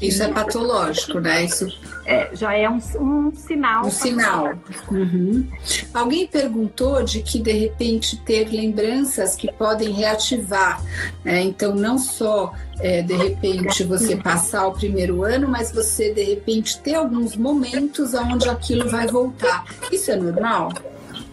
[0.00, 1.44] Isso é patológico, né?
[1.44, 1.68] Isso
[2.06, 3.86] é, já é um, um sinal.
[3.86, 4.54] Um sinal.
[4.90, 5.46] Uhum.
[5.92, 10.82] Alguém perguntou de que de repente ter lembranças que podem reativar,
[11.24, 11.42] né?
[11.42, 16.80] Então não só é, de repente você passar o primeiro ano, mas você de repente
[16.80, 19.64] ter alguns momentos onde aquilo vai voltar.
[19.92, 20.72] Isso é normal?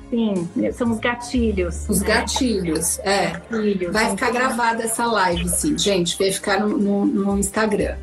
[0.09, 1.85] Sim, são os gatilhos.
[1.89, 2.07] Os né?
[2.07, 3.41] gatilhos, é.
[3.49, 3.91] Gatilhos.
[3.91, 6.17] Vai ficar gravada essa live, sim, gente.
[6.17, 7.97] Vai ficar no, no, no, Instagram.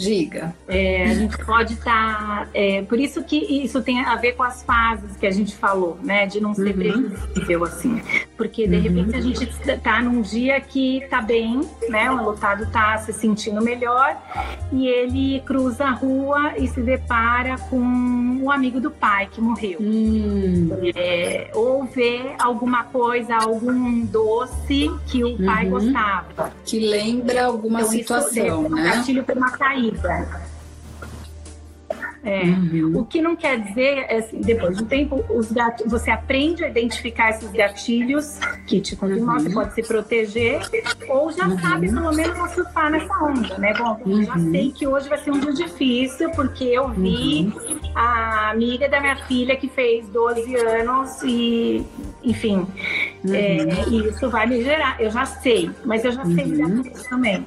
[0.00, 0.54] Diga.
[0.66, 1.90] É, a gente pode estar.
[1.90, 5.54] Tá, é, por isso que isso tem a ver com as fases que a gente
[5.54, 6.26] falou, né?
[6.26, 7.10] De não ser uhum.
[7.10, 8.00] previsível, assim.
[8.36, 8.82] Porque de uhum.
[8.82, 12.10] repente a gente está num dia que está bem, né?
[12.10, 14.16] O lotado está se sentindo melhor
[14.72, 19.78] e ele cruza a rua e se depara com um amigo do pai que morreu.
[19.80, 20.70] Hum.
[20.94, 25.70] É, ou vê alguma coisa, algum doce que o pai uhum.
[25.70, 26.52] gostava.
[26.64, 28.82] Que lembra alguma então, situação, isso né?
[28.84, 29.50] Gatilho para uma
[29.98, 30.50] caída.
[32.22, 32.42] É.
[32.42, 32.98] Uhum.
[32.98, 36.62] O que não quer dizer, é assim, depois de um tempo, os gatilhos, você aprende
[36.62, 39.40] a identificar esses gatilhos que te confirmam, uhum.
[39.40, 40.60] você pode se proteger,
[41.08, 41.58] ou já uhum.
[41.58, 43.72] sabe pelo menos não surfar nessa onda, né?
[43.72, 44.50] Bom, eu já uhum.
[44.50, 47.80] sei que hoje vai ser um dia difícil, porque eu vi uhum.
[47.94, 51.86] a amiga da minha filha que fez 12 anos e,
[52.22, 52.66] enfim,
[53.28, 55.00] é, e isso vai me gerar.
[55.00, 57.46] Eu já sei, mas eu já sei lidar com isso também.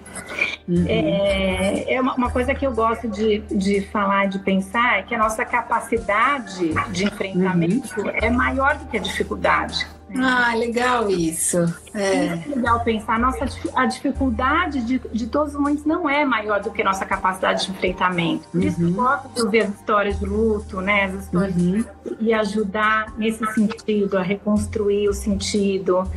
[0.88, 5.04] É, é uma, uma, coisa que eu gosto de, de falar, de pensar pensar é
[5.04, 8.10] que a nossa capacidade de enfrentamento uhum.
[8.10, 9.86] é maior do que a dificuldade.
[10.16, 11.58] Ah, legal isso.
[11.94, 12.26] É.
[12.26, 13.20] é legal pensar.
[13.20, 13.46] Nossa,
[13.76, 17.66] a dificuldade de, de todos os momentos não é maior do que a nossa capacidade
[17.66, 18.48] de enfrentamento.
[18.50, 18.90] Por isso, uhum.
[18.90, 21.06] eu gosto de ouvir as histórias de luto, né?
[21.06, 21.86] As histórias uhum.
[22.20, 26.10] e ajudar nesse sentido, a reconstruir o sentido.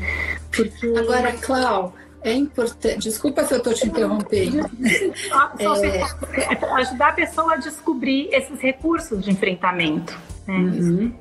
[0.50, 0.94] Porque...
[0.96, 3.04] Agora, Clau, é importante.
[3.04, 4.58] Desculpa se eu estou te interrompendo.
[5.58, 6.74] é...
[6.80, 10.18] Ajudar a pessoa a descobrir esses recursos de enfrentamento.
[10.46, 10.54] Né?
[10.54, 11.12] Uhum.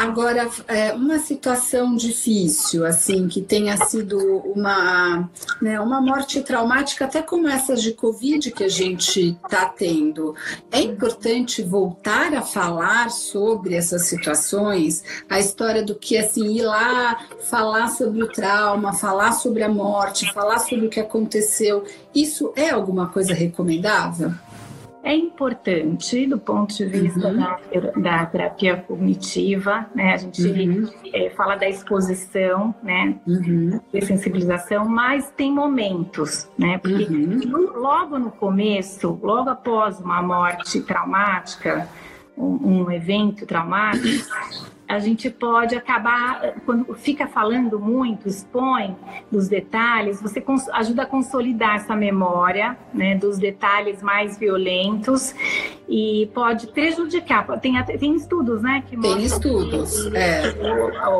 [0.00, 5.28] Agora, é, uma situação difícil, assim, que tenha sido uma,
[5.60, 10.34] né, uma morte traumática, até como essas de Covid que a gente está tendo,
[10.72, 17.26] é importante voltar a falar sobre essas situações, a história do que, assim, ir lá
[17.50, 22.70] falar sobre o trauma, falar sobre a morte, falar sobre o que aconteceu, isso é
[22.70, 24.32] alguma coisa recomendável?
[25.02, 27.38] É importante do ponto de vista uhum.
[27.38, 30.12] da, da, terapia cognitiva, né?
[30.12, 30.88] A gente uhum.
[31.12, 33.18] é, fala da exposição, né?
[33.26, 33.80] Uhum.
[33.92, 36.78] De sensibilização, mas tem momentos, né?
[36.78, 37.72] Porque uhum.
[37.76, 41.88] logo no começo, logo após uma morte traumática,
[42.36, 44.30] um, um evento traumático,
[44.90, 48.96] a gente pode acabar, quando fica falando muito, expõe
[49.30, 55.32] dos detalhes, você ajuda a consolidar essa memória né, dos detalhes mais violentos
[55.90, 57.46] e pode prejudicar.
[57.60, 58.82] Tem, tem estudos, né?
[58.88, 60.04] Que tem estudos.
[60.04, 60.54] Que, é.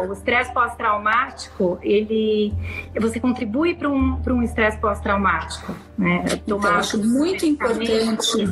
[0.09, 2.55] O estresse pós-traumático, ele
[2.99, 6.25] você contribui para um para um estresse pós-traumático, né?
[6.33, 8.49] Então, eu acho muito importante,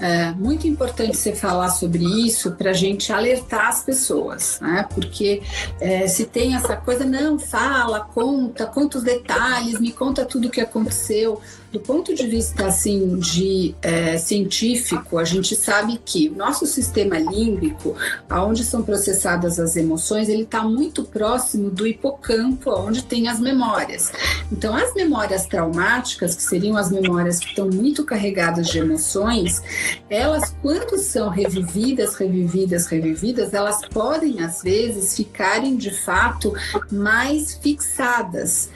[0.00, 4.86] é, muito importante você falar sobre isso para a gente alertar as pessoas pessoas, né?
[4.92, 5.42] Porque
[5.80, 10.50] é, se tem essa coisa, não, fala, conta, conta os detalhes, me conta tudo o
[10.50, 11.40] que aconteceu.
[11.72, 17.16] Do ponto de vista assim de é, científico, a gente sabe que o nosso sistema
[17.16, 17.96] límbico,
[18.28, 24.10] aonde são processadas as emoções, ele está muito próximo do hipocampo, onde tem as memórias.
[24.50, 29.62] Então, as memórias traumáticas, que seriam as memórias que estão muito carregadas de emoções,
[30.08, 36.52] elas, quando são revividas, revividas, revividas, elas podem às vezes ficarem de fato
[36.90, 38.70] mais fixadas.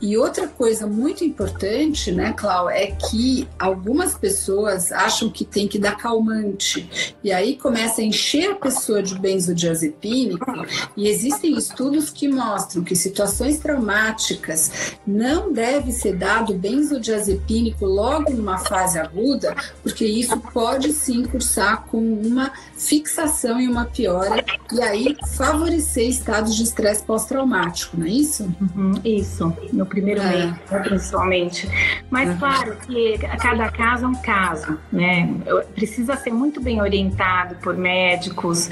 [0.00, 2.32] E outra coisa muito importante, né?
[2.40, 7.14] Clau, é que algumas pessoas acham que tem que dar calmante.
[7.22, 10.50] E aí começa a encher a pessoa de benzodiazepínico.
[10.96, 18.56] E existem estudos que mostram que situações traumáticas não deve ser dado benzodiazepínico logo numa
[18.56, 25.16] fase aguda, porque isso pode sim cursar com uma fixação e uma piora e aí
[25.36, 28.44] favorecer estados de estresse pós-traumático, não é isso?
[28.60, 30.46] Uhum, isso, no primeiro é.
[30.46, 31.68] mês, principalmente.
[32.08, 32.38] Mas uhum.
[32.38, 35.28] claro que cada caso é um caso, né?
[35.74, 38.70] Precisa ser muito bem orientado por médicos,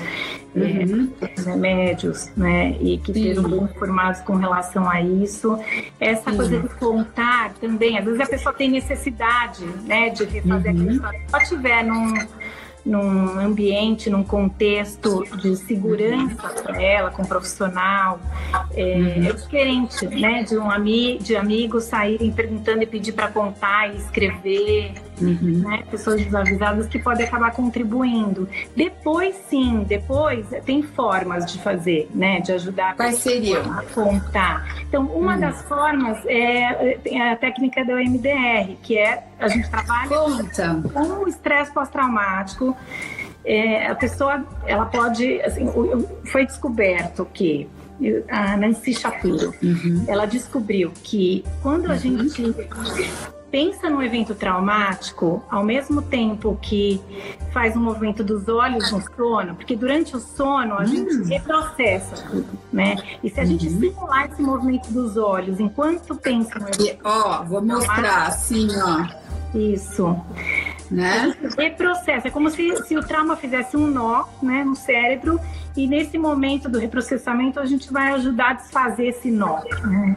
[0.54, 1.12] uhum.
[1.20, 2.76] é, remédios, né?
[2.80, 5.58] E que sejam bem informados com relação a isso.
[6.00, 6.36] Essa Sim.
[6.36, 10.80] coisa de contar também, às vezes a pessoa tem necessidade, né, de refazer uhum.
[10.80, 11.18] aquela história.
[11.18, 12.14] Se ela estiver num
[12.88, 18.18] num ambiente, num contexto de segurança para ela, com um profissional,
[18.74, 19.28] é, uhum.
[19.28, 20.42] é, diferente, né?
[20.42, 25.62] De um ami de amigos saírem perguntando e pedir para contar e escrever, uhum.
[25.64, 25.82] né?
[25.90, 28.48] Pessoas desavisadas que podem acabar contribuindo.
[28.76, 32.40] Depois, sim, depois tem formas de fazer, né?
[32.40, 33.62] De ajudar Quais seriam?
[33.72, 34.82] a contar.
[34.88, 35.40] Então, uma uhum.
[35.40, 40.82] das formas é, é a técnica do MDR, que é a gente trabalha Conta.
[40.92, 42.76] com o estresse pós-traumático.
[43.44, 45.66] É, a pessoa, ela pode, assim,
[46.24, 47.68] foi descoberto que
[48.28, 50.04] a Nancy Shapiro, uhum.
[50.06, 51.98] ela descobriu que quando a uhum.
[51.98, 52.54] gente
[53.50, 57.00] pensa no evento traumático, ao mesmo tempo que
[57.52, 61.24] faz um movimento dos olhos no sono, porque durante o sono a gente hum.
[61.24, 62.96] reprocessa tudo, né?
[63.22, 63.80] E se a gente uhum.
[63.80, 67.00] simular esse movimento dos olhos enquanto pensa no evento.
[67.04, 69.28] Ó, vou mostrar assim, ó.
[69.56, 70.14] Isso
[70.90, 71.34] né?
[71.56, 75.40] Reprocessa, é como se, se o trauma fizesse um nó né, no cérebro
[75.78, 79.60] e nesse momento do reprocessamento a gente vai ajudar a desfazer esse nó.
[79.84, 80.16] Né?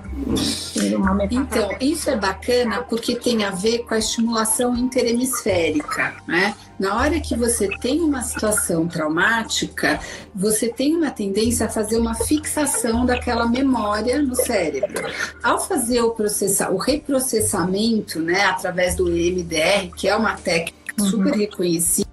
[1.30, 6.56] Então, isso é bacana porque tem a ver com a estimulação interhemisférica, né?
[6.80, 10.00] Na hora que você tem uma situação traumática,
[10.34, 15.08] você tem uma tendência a fazer uma fixação daquela memória no cérebro.
[15.44, 21.34] Ao fazer o, processa, o reprocessamento, né, através do EMDR, que é uma técnica super
[21.34, 21.38] uhum.
[21.38, 22.10] reconhecida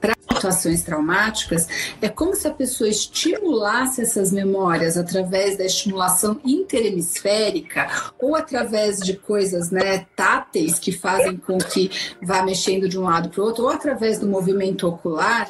[0.00, 0.17] para
[0.48, 1.68] situações traumáticas,
[2.00, 7.88] é como se a pessoa estimulasse essas memórias através da estimulação interhemisférica
[8.18, 11.90] ou através de coisas né, táteis que fazem com que
[12.22, 15.48] vá mexendo de um lado para o outro, ou através do movimento ocular.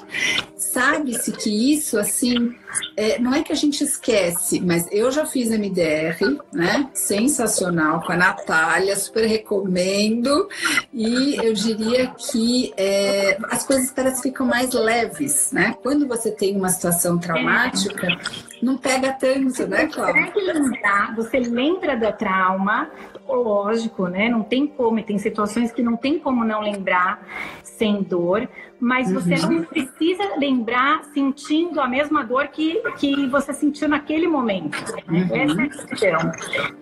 [0.57, 2.55] Sabe-se que isso, assim,
[2.97, 6.89] é, não é que a gente esquece, mas eu já fiz MDR, né?
[6.93, 10.49] Sensacional com a Natália, super recomendo.
[10.93, 15.75] E eu diria que é, as coisas parecem que ficam mais leves, né?
[15.83, 18.09] Quando você tem uma situação traumática,
[18.62, 20.33] não pega tanto, né, Cláudia?
[21.16, 22.91] Você lembra da trauma,
[23.29, 24.29] lógico, né?
[24.29, 27.27] Não tem como, tem situações que não tem como não lembrar
[27.62, 28.49] sem dor,
[28.81, 29.53] mas você uhum.
[29.53, 34.79] não precisa lembrar sentindo a mesma dor que, que você sentiu naquele momento.
[35.07, 35.29] Né?
[35.31, 35.37] Uhum.
[35.37, 36.33] Essa é a questão.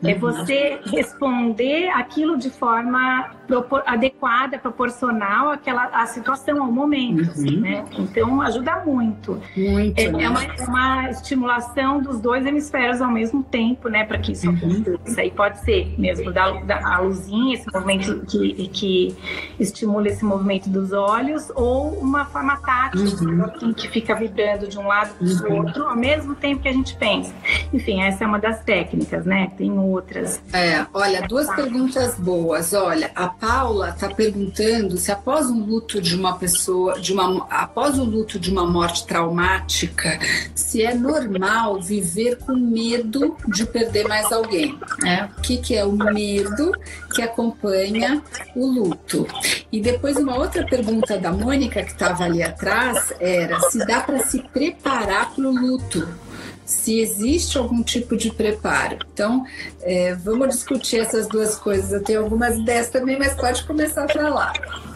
[0.04, 7.30] É você responder aquilo de forma propor adequada, proporcional àquela à situação, ao momento.
[7.38, 7.60] Uhum.
[7.60, 7.84] Né?
[7.98, 9.40] Então, ajuda muito.
[9.56, 10.24] muito é, né?
[10.24, 14.04] é uma, uma, estimulação dos dois hemisférios ao mesmo tempo, né?
[14.04, 14.56] Para que isso uhum.
[14.56, 15.24] aconteça.
[15.24, 19.16] E pode ser mesmo da, da, a luzinha, esse movimento que, que
[19.58, 23.72] estimula esse movimento dos olhos, ou uma forma tática, uhum.
[23.72, 25.58] que fica vibrando de um lado para o uhum.
[25.58, 27.32] outro, ao mesmo tempo que a gente pensa.
[27.72, 29.52] Enfim, essa é uma das técnicas, né?
[29.56, 30.42] Tem outras.
[30.52, 32.72] É, olha, duas perguntas boas.
[32.72, 37.98] Olha, a Paula está perguntando se após um luto de uma pessoa, de uma, após
[37.98, 40.18] o luto de uma morte traumática,
[40.54, 44.78] se é normal viver com medo de perder mais alguém.
[45.00, 45.28] Né?
[45.36, 46.72] O que, que é o medo
[47.14, 48.22] que acompanha
[48.54, 49.26] o luto?
[49.70, 54.20] E depois uma outra pergunta da Mônica que estava ali atrás era se dá para
[54.20, 56.25] se preparar para o luto
[56.66, 58.98] se existe algum tipo de preparo.
[59.12, 59.46] Então,
[59.80, 61.92] é, vamos discutir essas duas coisas.
[61.92, 64.95] Eu tenho algumas ideias também, mas pode começar a falar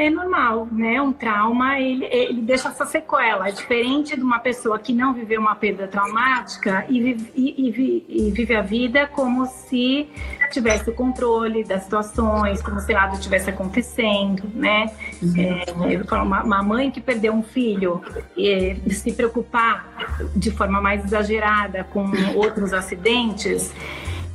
[0.00, 1.00] é normal, né?
[1.00, 3.48] Um trauma, ele, ele deixa essa sequela.
[3.48, 8.26] É diferente de uma pessoa que não viveu uma perda traumática e vive, e, e,
[8.26, 10.08] e vive a vida como se
[10.50, 14.90] tivesse o controle das situações, como se nada estivesse acontecendo, né?
[15.22, 15.34] Uhum.
[15.38, 18.02] É, eu falo, uma, uma, mãe que perdeu um filho
[18.36, 23.72] e se preocupar de forma mais exagerada com outros acidentes,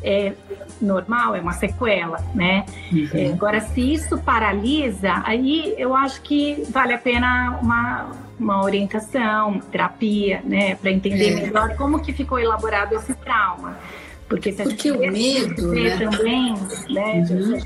[0.05, 0.33] é
[0.79, 2.65] normal, é uma sequela, né?
[2.91, 3.09] Uhum.
[3.13, 9.59] É, agora, se isso paralisa, aí eu acho que vale a pena uma, uma orientação,
[9.71, 10.75] terapia, né?
[10.75, 11.35] Para entender é.
[11.47, 13.77] melhor como que ficou elaborado esse trauma.
[14.35, 15.97] Porque se a Porque gente o medo, né?
[15.97, 16.53] também,
[16.89, 17.57] né, uhum.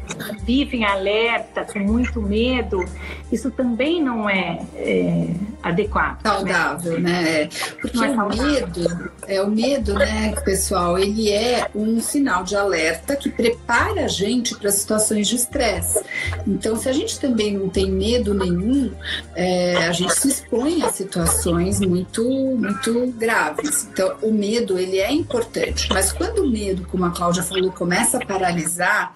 [0.44, 2.86] vive em alerta, com muito medo,
[3.32, 5.28] isso também não é, é
[5.64, 6.24] adequado.
[6.24, 6.32] Né?
[6.32, 7.22] Saudável, né?
[7.22, 7.50] né?
[7.82, 13.16] Porque é o medo, é o medo, né, pessoal, ele é um sinal de alerta
[13.16, 16.04] que prepara a gente para situações de estresse.
[16.46, 18.92] Então, se a gente também não tem medo nenhum,
[19.36, 23.88] é, a gente se expõe a situações muito, muito graves.
[23.92, 25.90] Então, o medo, ele é importante.
[25.92, 26.59] Mas quando medo,
[26.90, 29.14] como a Cláudia falou, começa a paralisar,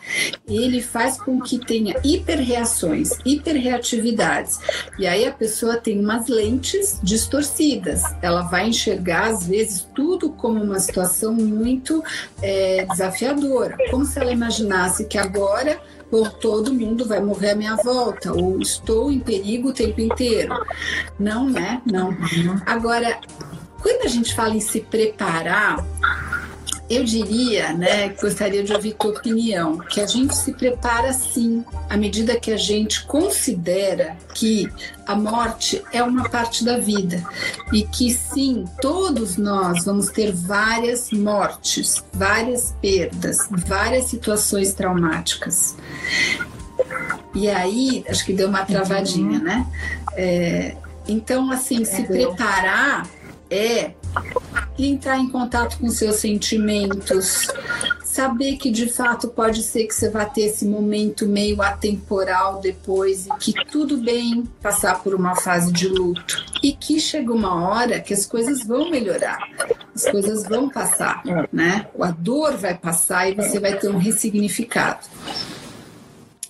[0.47, 4.59] ele faz com que tenha hiperreações, hiperreatividades.
[4.97, 8.03] E aí a pessoa tem umas lentes distorcidas.
[8.21, 12.03] Ela vai enxergar, às vezes, tudo como uma situação muito
[12.41, 13.77] é, desafiadora.
[13.89, 15.79] Como se ela imaginasse que agora
[16.13, 20.53] ou todo mundo vai morrer à minha volta, ou estou em perigo o tempo inteiro.
[21.17, 21.81] Não, né?
[21.85, 22.15] Não.
[22.67, 23.19] Agora,
[23.81, 25.83] quando a gente fala em se preparar,
[26.89, 31.95] eu diria, né, gostaria de ouvir tua opinião, que a gente se prepara sim, à
[31.95, 34.69] medida que a gente considera que
[35.07, 37.23] a morte é uma parte da vida
[37.71, 45.75] e que sim, todos nós vamos ter várias mortes, várias perdas, várias situações traumáticas.
[47.33, 49.43] E aí, acho que deu uma travadinha, uhum.
[49.43, 49.67] né?
[50.15, 50.75] É,
[51.07, 53.07] então, assim, se preparar
[53.49, 53.91] é
[54.77, 57.47] entrar em contato com seus sentimentos,
[58.03, 63.27] saber que de fato pode ser que você vá ter esse momento meio atemporal depois
[63.27, 67.99] e que tudo bem passar por uma fase de luto e que chega uma hora
[67.99, 69.39] que as coisas vão melhorar,
[69.95, 71.87] as coisas vão passar, né?
[71.99, 75.05] A dor vai passar e você vai ter um ressignificado.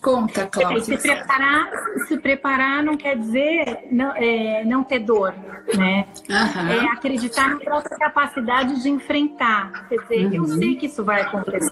[0.04, 0.82] Conta, Cláudia.
[0.82, 1.72] Se preparar,
[2.08, 5.34] se preparar não quer dizer não, é, não ter dor,
[5.78, 6.06] né?
[6.30, 6.68] Uhum.
[6.68, 9.88] É acreditar na própria capacidade de enfrentar.
[9.88, 10.34] Quer dizer, uhum.
[10.34, 11.72] eu sei que isso vai acontecer.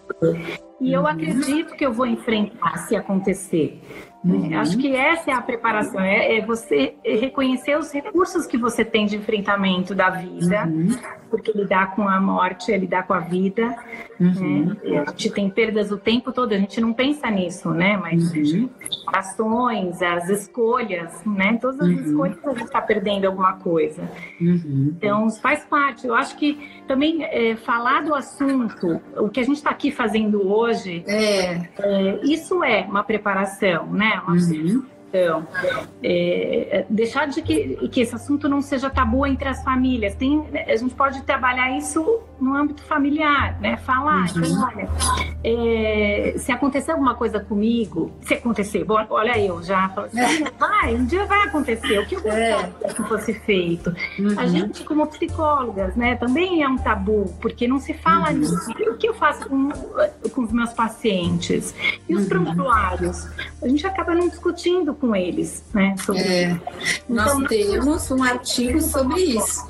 [0.80, 3.82] E eu acredito que eu vou enfrentar se acontecer.
[4.24, 4.58] Uhum.
[4.58, 9.08] Acho que essa é a preparação, é, é, você reconhecer os recursos que você tem
[9.08, 10.90] de enfrentamento da vida, uhum.
[11.32, 13.76] Porque lidar com a morte é lidar com a vida.
[14.20, 14.66] Uhum.
[14.84, 15.04] Né?
[15.08, 17.98] A gente tem perdas o tempo todo, a gente não pensa nisso, né?
[17.98, 18.70] Mas uhum.
[19.08, 21.58] ações, as escolhas, né?
[21.60, 22.04] Todas as uhum.
[22.04, 24.04] escolhas a gente está perdendo alguma coisa.
[24.40, 24.94] Uhum.
[24.98, 26.06] Então, faz parte.
[26.06, 30.46] Eu acho que também é, falar do assunto, o que a gente está aqui fazendo
[30.46, 31.70] hoje, é.
[31.80, 32.20] é.
[32.24, 34.22] isso é uma preparação, né?
[34.28, 34.84] Uhum.
[35.14, 35.46] Então,
[36.02, 40.16] é, é, deixar de que, que esse assunto não seja tabu entre as famílias.
[40.16, 43.76] Tem, a gente pode trabalhar isso no âmbito familiar, né?
[43.78, 44.44] Falar, uhum.
[44.44, 44.90] então, olha,
[45.44, 50.52] é, se acontecer alguma coisa comigo, se acontecer, bom, olha eu já assim, é.
[50.58, 52.00] vai, um dia vai acontecer.
[52.00, 52.94] O que eu gostaria é.
[52.94, 53.94] que fosse feito?
[54.18, 54.40] Uhum.
[54.40, 58.38] A gente, como psicólogas, né, também é um tabu, porque não se fala uhum.
[58.38, 58.72] nisso.
[58.90, 59.70] O que eu faço com,
[60.34, 61.76] com os meus pacientes?
[62.08, 62.30] E os uhum.
[62.30, 63.28] prontuários?
[63.62, 65.96] A gente acaba não discutindo com eles, né?
[66.06, 66.62] Sobre é,
[67.10, 69.68] Nós então, temos um artigo sobre isso.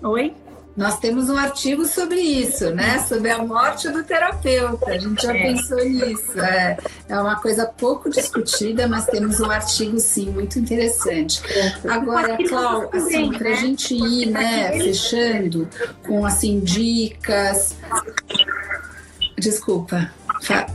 [0.00, 0.32] Oi?
[0.76, 3.00] Nós temos um artigo sobre isso, né?
[3.00, 4.92] Sobre a morte do terapeuta.
[4.92, 5.42] A gente já é.
[5.42, 6.40] pensou nisso.
[6.40, 11.42] É, é uma coisa pouco discutida, mas temos um artigo, sim, muito interessante.
[11.86, 15.68] Agora, Clau, assim, para a gente ir, né, fechando
[16.06, 17.76] com, assim, dicas...
[19.36, 20.10] Desculpa.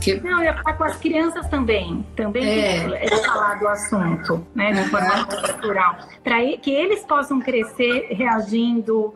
[0.00, 0.20] Que...
[0.20, 3.04] Não, eu ia falar com as crianças também, também é.
[3.04, 4.88] é falar do assunto, né, de uhum.
[4.88, 9.12] forma natural, para que eles possam crescer reagindo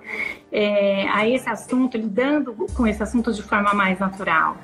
[0.51, 4.57] é, a esse assunto, lidando com esse assunto de forma mais natural.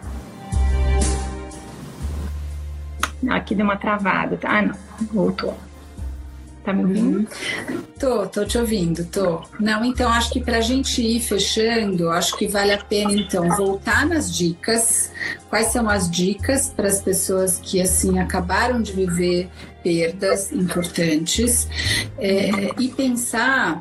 [3.30, 4.59] Aqui deu uma travada, tá?
[4.59, 4.74] Ah, não,
[5.12, 5.57] voltou.
[6.67, 7.19] Tá me ouvindo?
[7.19, 7.83] Uhum.
[7.97, 9.41] Tô, tô te ouvindo, tô.
[9.61, 13.49] Não, então acho que para a gente ir fechando, acho que vale a pena então
[13.51, 15.12] voltar nas dicas.
[15.49, 19.49] Quais são as dicas para as pessoas que assim acabaram de viver
[19.81, 21.69] perdas importantes
[22.19, 23.81] é, e pensar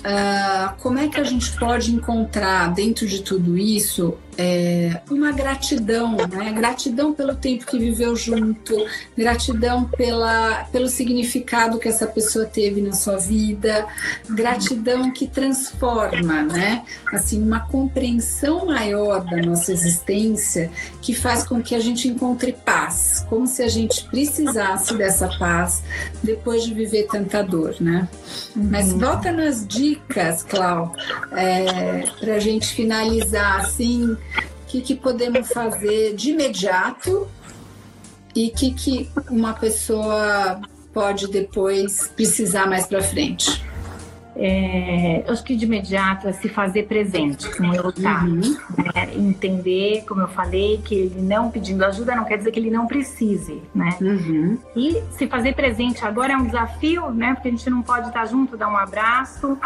[0.00, 6.16] uh, como é que a gente pode encontrar dentro de tudo isso é, uma gratidão,
[6.16, 6.52] né?
[6.52, 8.74] Gratidão pelo tempo que viveu junto,
[9.16, 13.86] gratidão pela, pelo significado que essa pessoa teve na sua vida,
[14.28, 16.82] gratidão que transforma, né?
[17.12, 20.70] Assim, uma compreensão maior da nossa existência
[21.02, 25.82] que faz com que a gente encontre paz, como se a gente precisasse dessa paz
[26.22, 28.08] depois de viver tanta dor, né?
[28.56, 28.68] Uhum.
[28.70, 30.94] Mas volta nas dicas, Clau,
[31.32, 34.16] é, para a gente finalizar assim
[34.70, 37.28] que, que podemos fazer de imediato
[38.34, 40.60] e o que, que uma pessoa
[40.92, 43.62] pode depois precisar mais para frente?
[44.42, 48.40] é, acho que de imediato é se fazer presente com o tá, uhum.
[48.94, 49.14] né?
[49.14, 52.86] entender, como eu falei, que ele não pedindo ajuda não quer dizer que ele não
[52.86, 53.98] precise, né?
[54.00, 54.58] Uhum.
[54.74, 57.34] E se fazer presente agora é um desafio, né?
[57.34, 59.58] Porque a gente não pode estar junto, dar um abraço,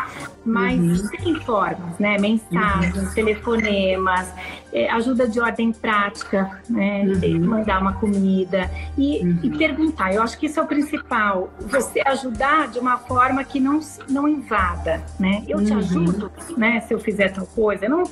[0.44, 1.08] mas uhum.
[1.08, 2.18] tem formas, né?
[2.18, 3.14] Mensagens, uhum.
[3.14, 4.28] telefonemas,
[4.74, 7.04] é, ajuda de ordem prática, né?
[7.04, 7.46] Uhum.
[7.46, 9.56] Mandar uma comida e, e uhum.
[9.56, 10.12] perguntar.
[10.12, 11.50] Eu acho que isso é o principal.
[11.60, 14.74] Você ajudar de uma forma que não, não invade
[15.18, 15.44] né?
[15.48, 15.78] Eu te uhum.
[15.78, 16.80] ajudo, né?
[16.80, 18.04] Se eu fizer tal coisa, não,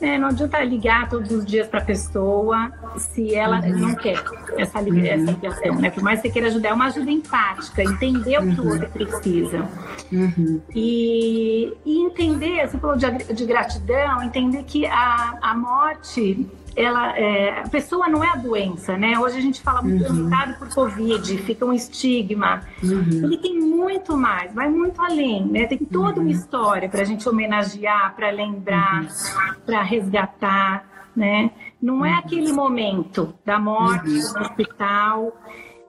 [0.00, 3.78] é, não adianta ligar todos os dias para a pessoa se ela uhum.
[3.78, 4.14] não quer
[4.56, 5.04] essa, uhum.
[5.04, 5.90] essa ligação, né?
[5.90, 8.88] Por mais que você queira ajudar, é uma ajuda empática, entender o que o outro
[8.88, 9.68] precisa
[10.10, 10.60] uhum.
[10.74, 17.60] e, e, entender, você falou de, de gratidão, entender que a, a morte ela, é,
[17.60, 19.18] a pessoa não é a doença, né?
[19.18, 20.30] Hoje a gente fala muito uhum.
[20.58, 22.62] por Covid, fica um estigma.
[22.82, 23.24] Uhum.
[23.24, 25.66] Ele tem muito mais, vai muito além, né?
[25.66, 26.26] Tem toda uhum.
[26.26, 29.54] uma história para a gente homenagear, para lembrar, uhum.
[29.66, 31.50] para resgatar, né?
[31.80, 32.18] Não é uhum.
[32.18, 34.32] aquele momento da morte uhum.
[34.34, 35.36] no hospital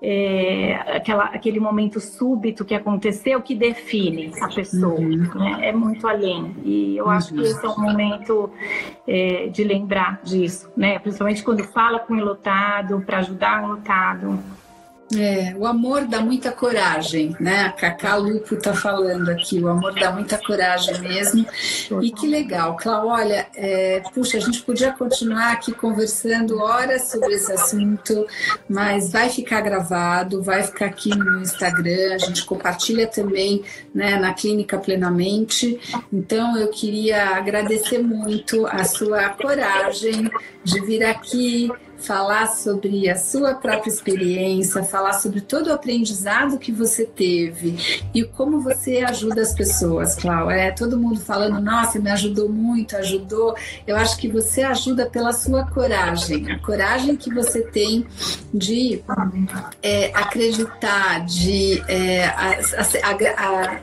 [0.02, 5.00] é, aquela, aquele momento súbito que aconteceu que define a pessoa.
[5.00, 5.30] Uhum.
[5.36, 5.60] Né?
[5.68, 6.56] É muito além.
[6.64, 7.12] E eu uhum.
[7.12, 8.50] acho que esse é um momento
[9.08, 10.98] é, de lembrar disso, né?
[10.98, 14.40] principalmente quando fala com o lotado, para ajudar o lotado.
[15.18, 17.64] É, o amor dá muita coragem, né?
[17.64, 21.46] A Cacá Lupo está falando aqui, o amor dá muita coragem mesmo.
[22.02, 27.34] E que legal, Clau, olha, é, puxa, a gente podia continuar aqui conversando horas sobre
[27.34, 28.26] esse assunto,
[28.70, 34.34] mas vai ficar gravado, vai ficar aqui no Instagram, a gente compartilha também né, na
[34.34, 35.80] Clínica Plenamente.
[36.12, 40.32] Então eu queria agradecer muito a sua coragem
[40.64, 41.70] de vir aqui
[42.02, 47.78] falar sobre a sua própria experiência, falar sobre todo o aprendizado que você teve
[48.14, 50.50] e como você ajuda as pessoas, Clau.
[50.50, 53.56] É todo mundo falando, nossa, me ajudou muito, ajudou.
[53.86, 58.06] Eu acho que você ajuda pela sua coragem, a coragem que você tem
[58.54, 59.02] de
[59.82, 62.60] é, acreditar, de é, a,
[63.04, 63.80] a, a,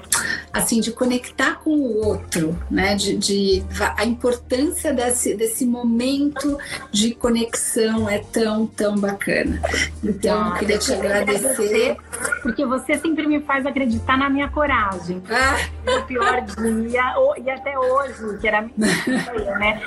[0.53, 2.95] assim, de conectar com o outro, né?
[2.95, 3.64] De, de
[3.97, 6.59] a importância desse, desse momento
[6.91, 9.61] de conexão é tão, tão bacana.
[10.03, 11.97] Então, eu queria te agradecer.
[12.43, 15.23] Porque você sempre me faz acreditar na minha coragem.
[15.31, 15.57] Ah.
[15.85, 19.81] No pior dia, e até hoje, que era minha né?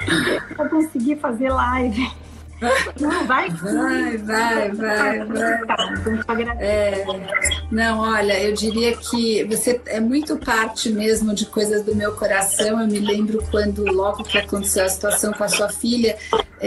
[0.57, 2.11] Eu consegui fazer live
[2.99, 3.49] não, vai.
[3.49, 6.57] Vai, vai, vai, vai.
[6.59, 7.05] É,
[7.71, 12.79] não, olha, eu diria que você é muito parte mesmo de coisas do meu coração.
[12.79, 16.15] Eu me lembro quando, logo que aconteceu a situação com a sua filha,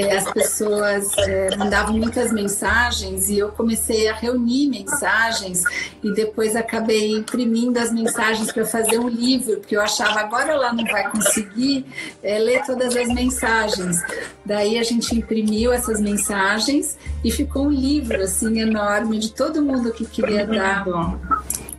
[0.03, 5.63] as pessoas é, mandavam muitas mensagens e eu comecei a reunir mensagens
[6.03, 10.73] e depois acabei imprimindo as mensagens para fazer um livro, porque eu achava agora ela
[10.73, 11.87] não vai conseguir
[12.23, 14.03] é, ler todas as mensagens.
[14.45, 19.93] Daí a gente imprimiu essas mensagens e ficou um livro assim enorme de todo mundo
[19.93, 20.85] que queria dar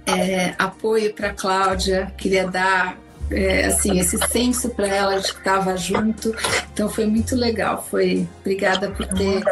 [0.05, 5.75] é, apoio para Cláudia, queria dar é, assim esse senso para ela de que estava
[5.75, 6.35] junto.
[6.73, 7.85] Então foi muito legal.
[7.89, 9.43] Foi obrigada por ter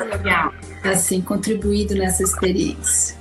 [0.84, 3.16] assim contribuído nessa experiência.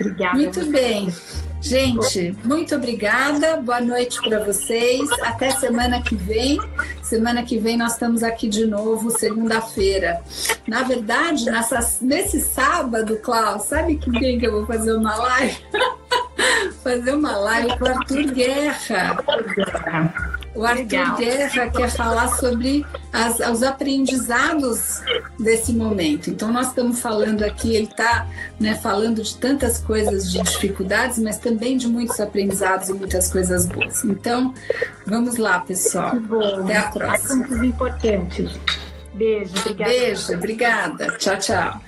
[0.00, 0.36] Obrigada.
[0.36, 1.12] Muito bem.
[1.60, 3.56] Gente, muito obrigada.
[3.56, 5.10] Boa noite para vocês.
[5.22, 6.58] Até semana que vem.
[7.02, 10.22] Semana que vem nós estamos aqui de novo, segunda-feira.
[10.66, 15.58] Na verdade, nessa, nesse sábado, Klaus, sabe com quem que eu vou fazer uma live?
[16.82, 19.16] fazer uma live com o Arthur Guerra.
[20.58, 21.16] O Arthur.
[21.16, 25.00] Guerra quer falar sobre as, os aprendizados
[25.38, 26.30] desse momento.
[26.30, 28.26] Então, nós estamos falando aqui, ele está
[28.58, 33.66] né, falando de tantas coisas de dificuldades, mas também de muitos aprendizados e muitas coisas
[33.66, 34.04] boas.
[34.04, 34.52] Então,
[35.06, 36.14] vamos lá, pessoal.
[36.64, 37.44] Até a próxima.
[37.44, 38.50] Assuntos importantes.
[39.14, 39.90] Beijo, obrigada.
[39.92, 41.18] Beijo, obrigada.
[41.18, 41.87] Tchau, tchau.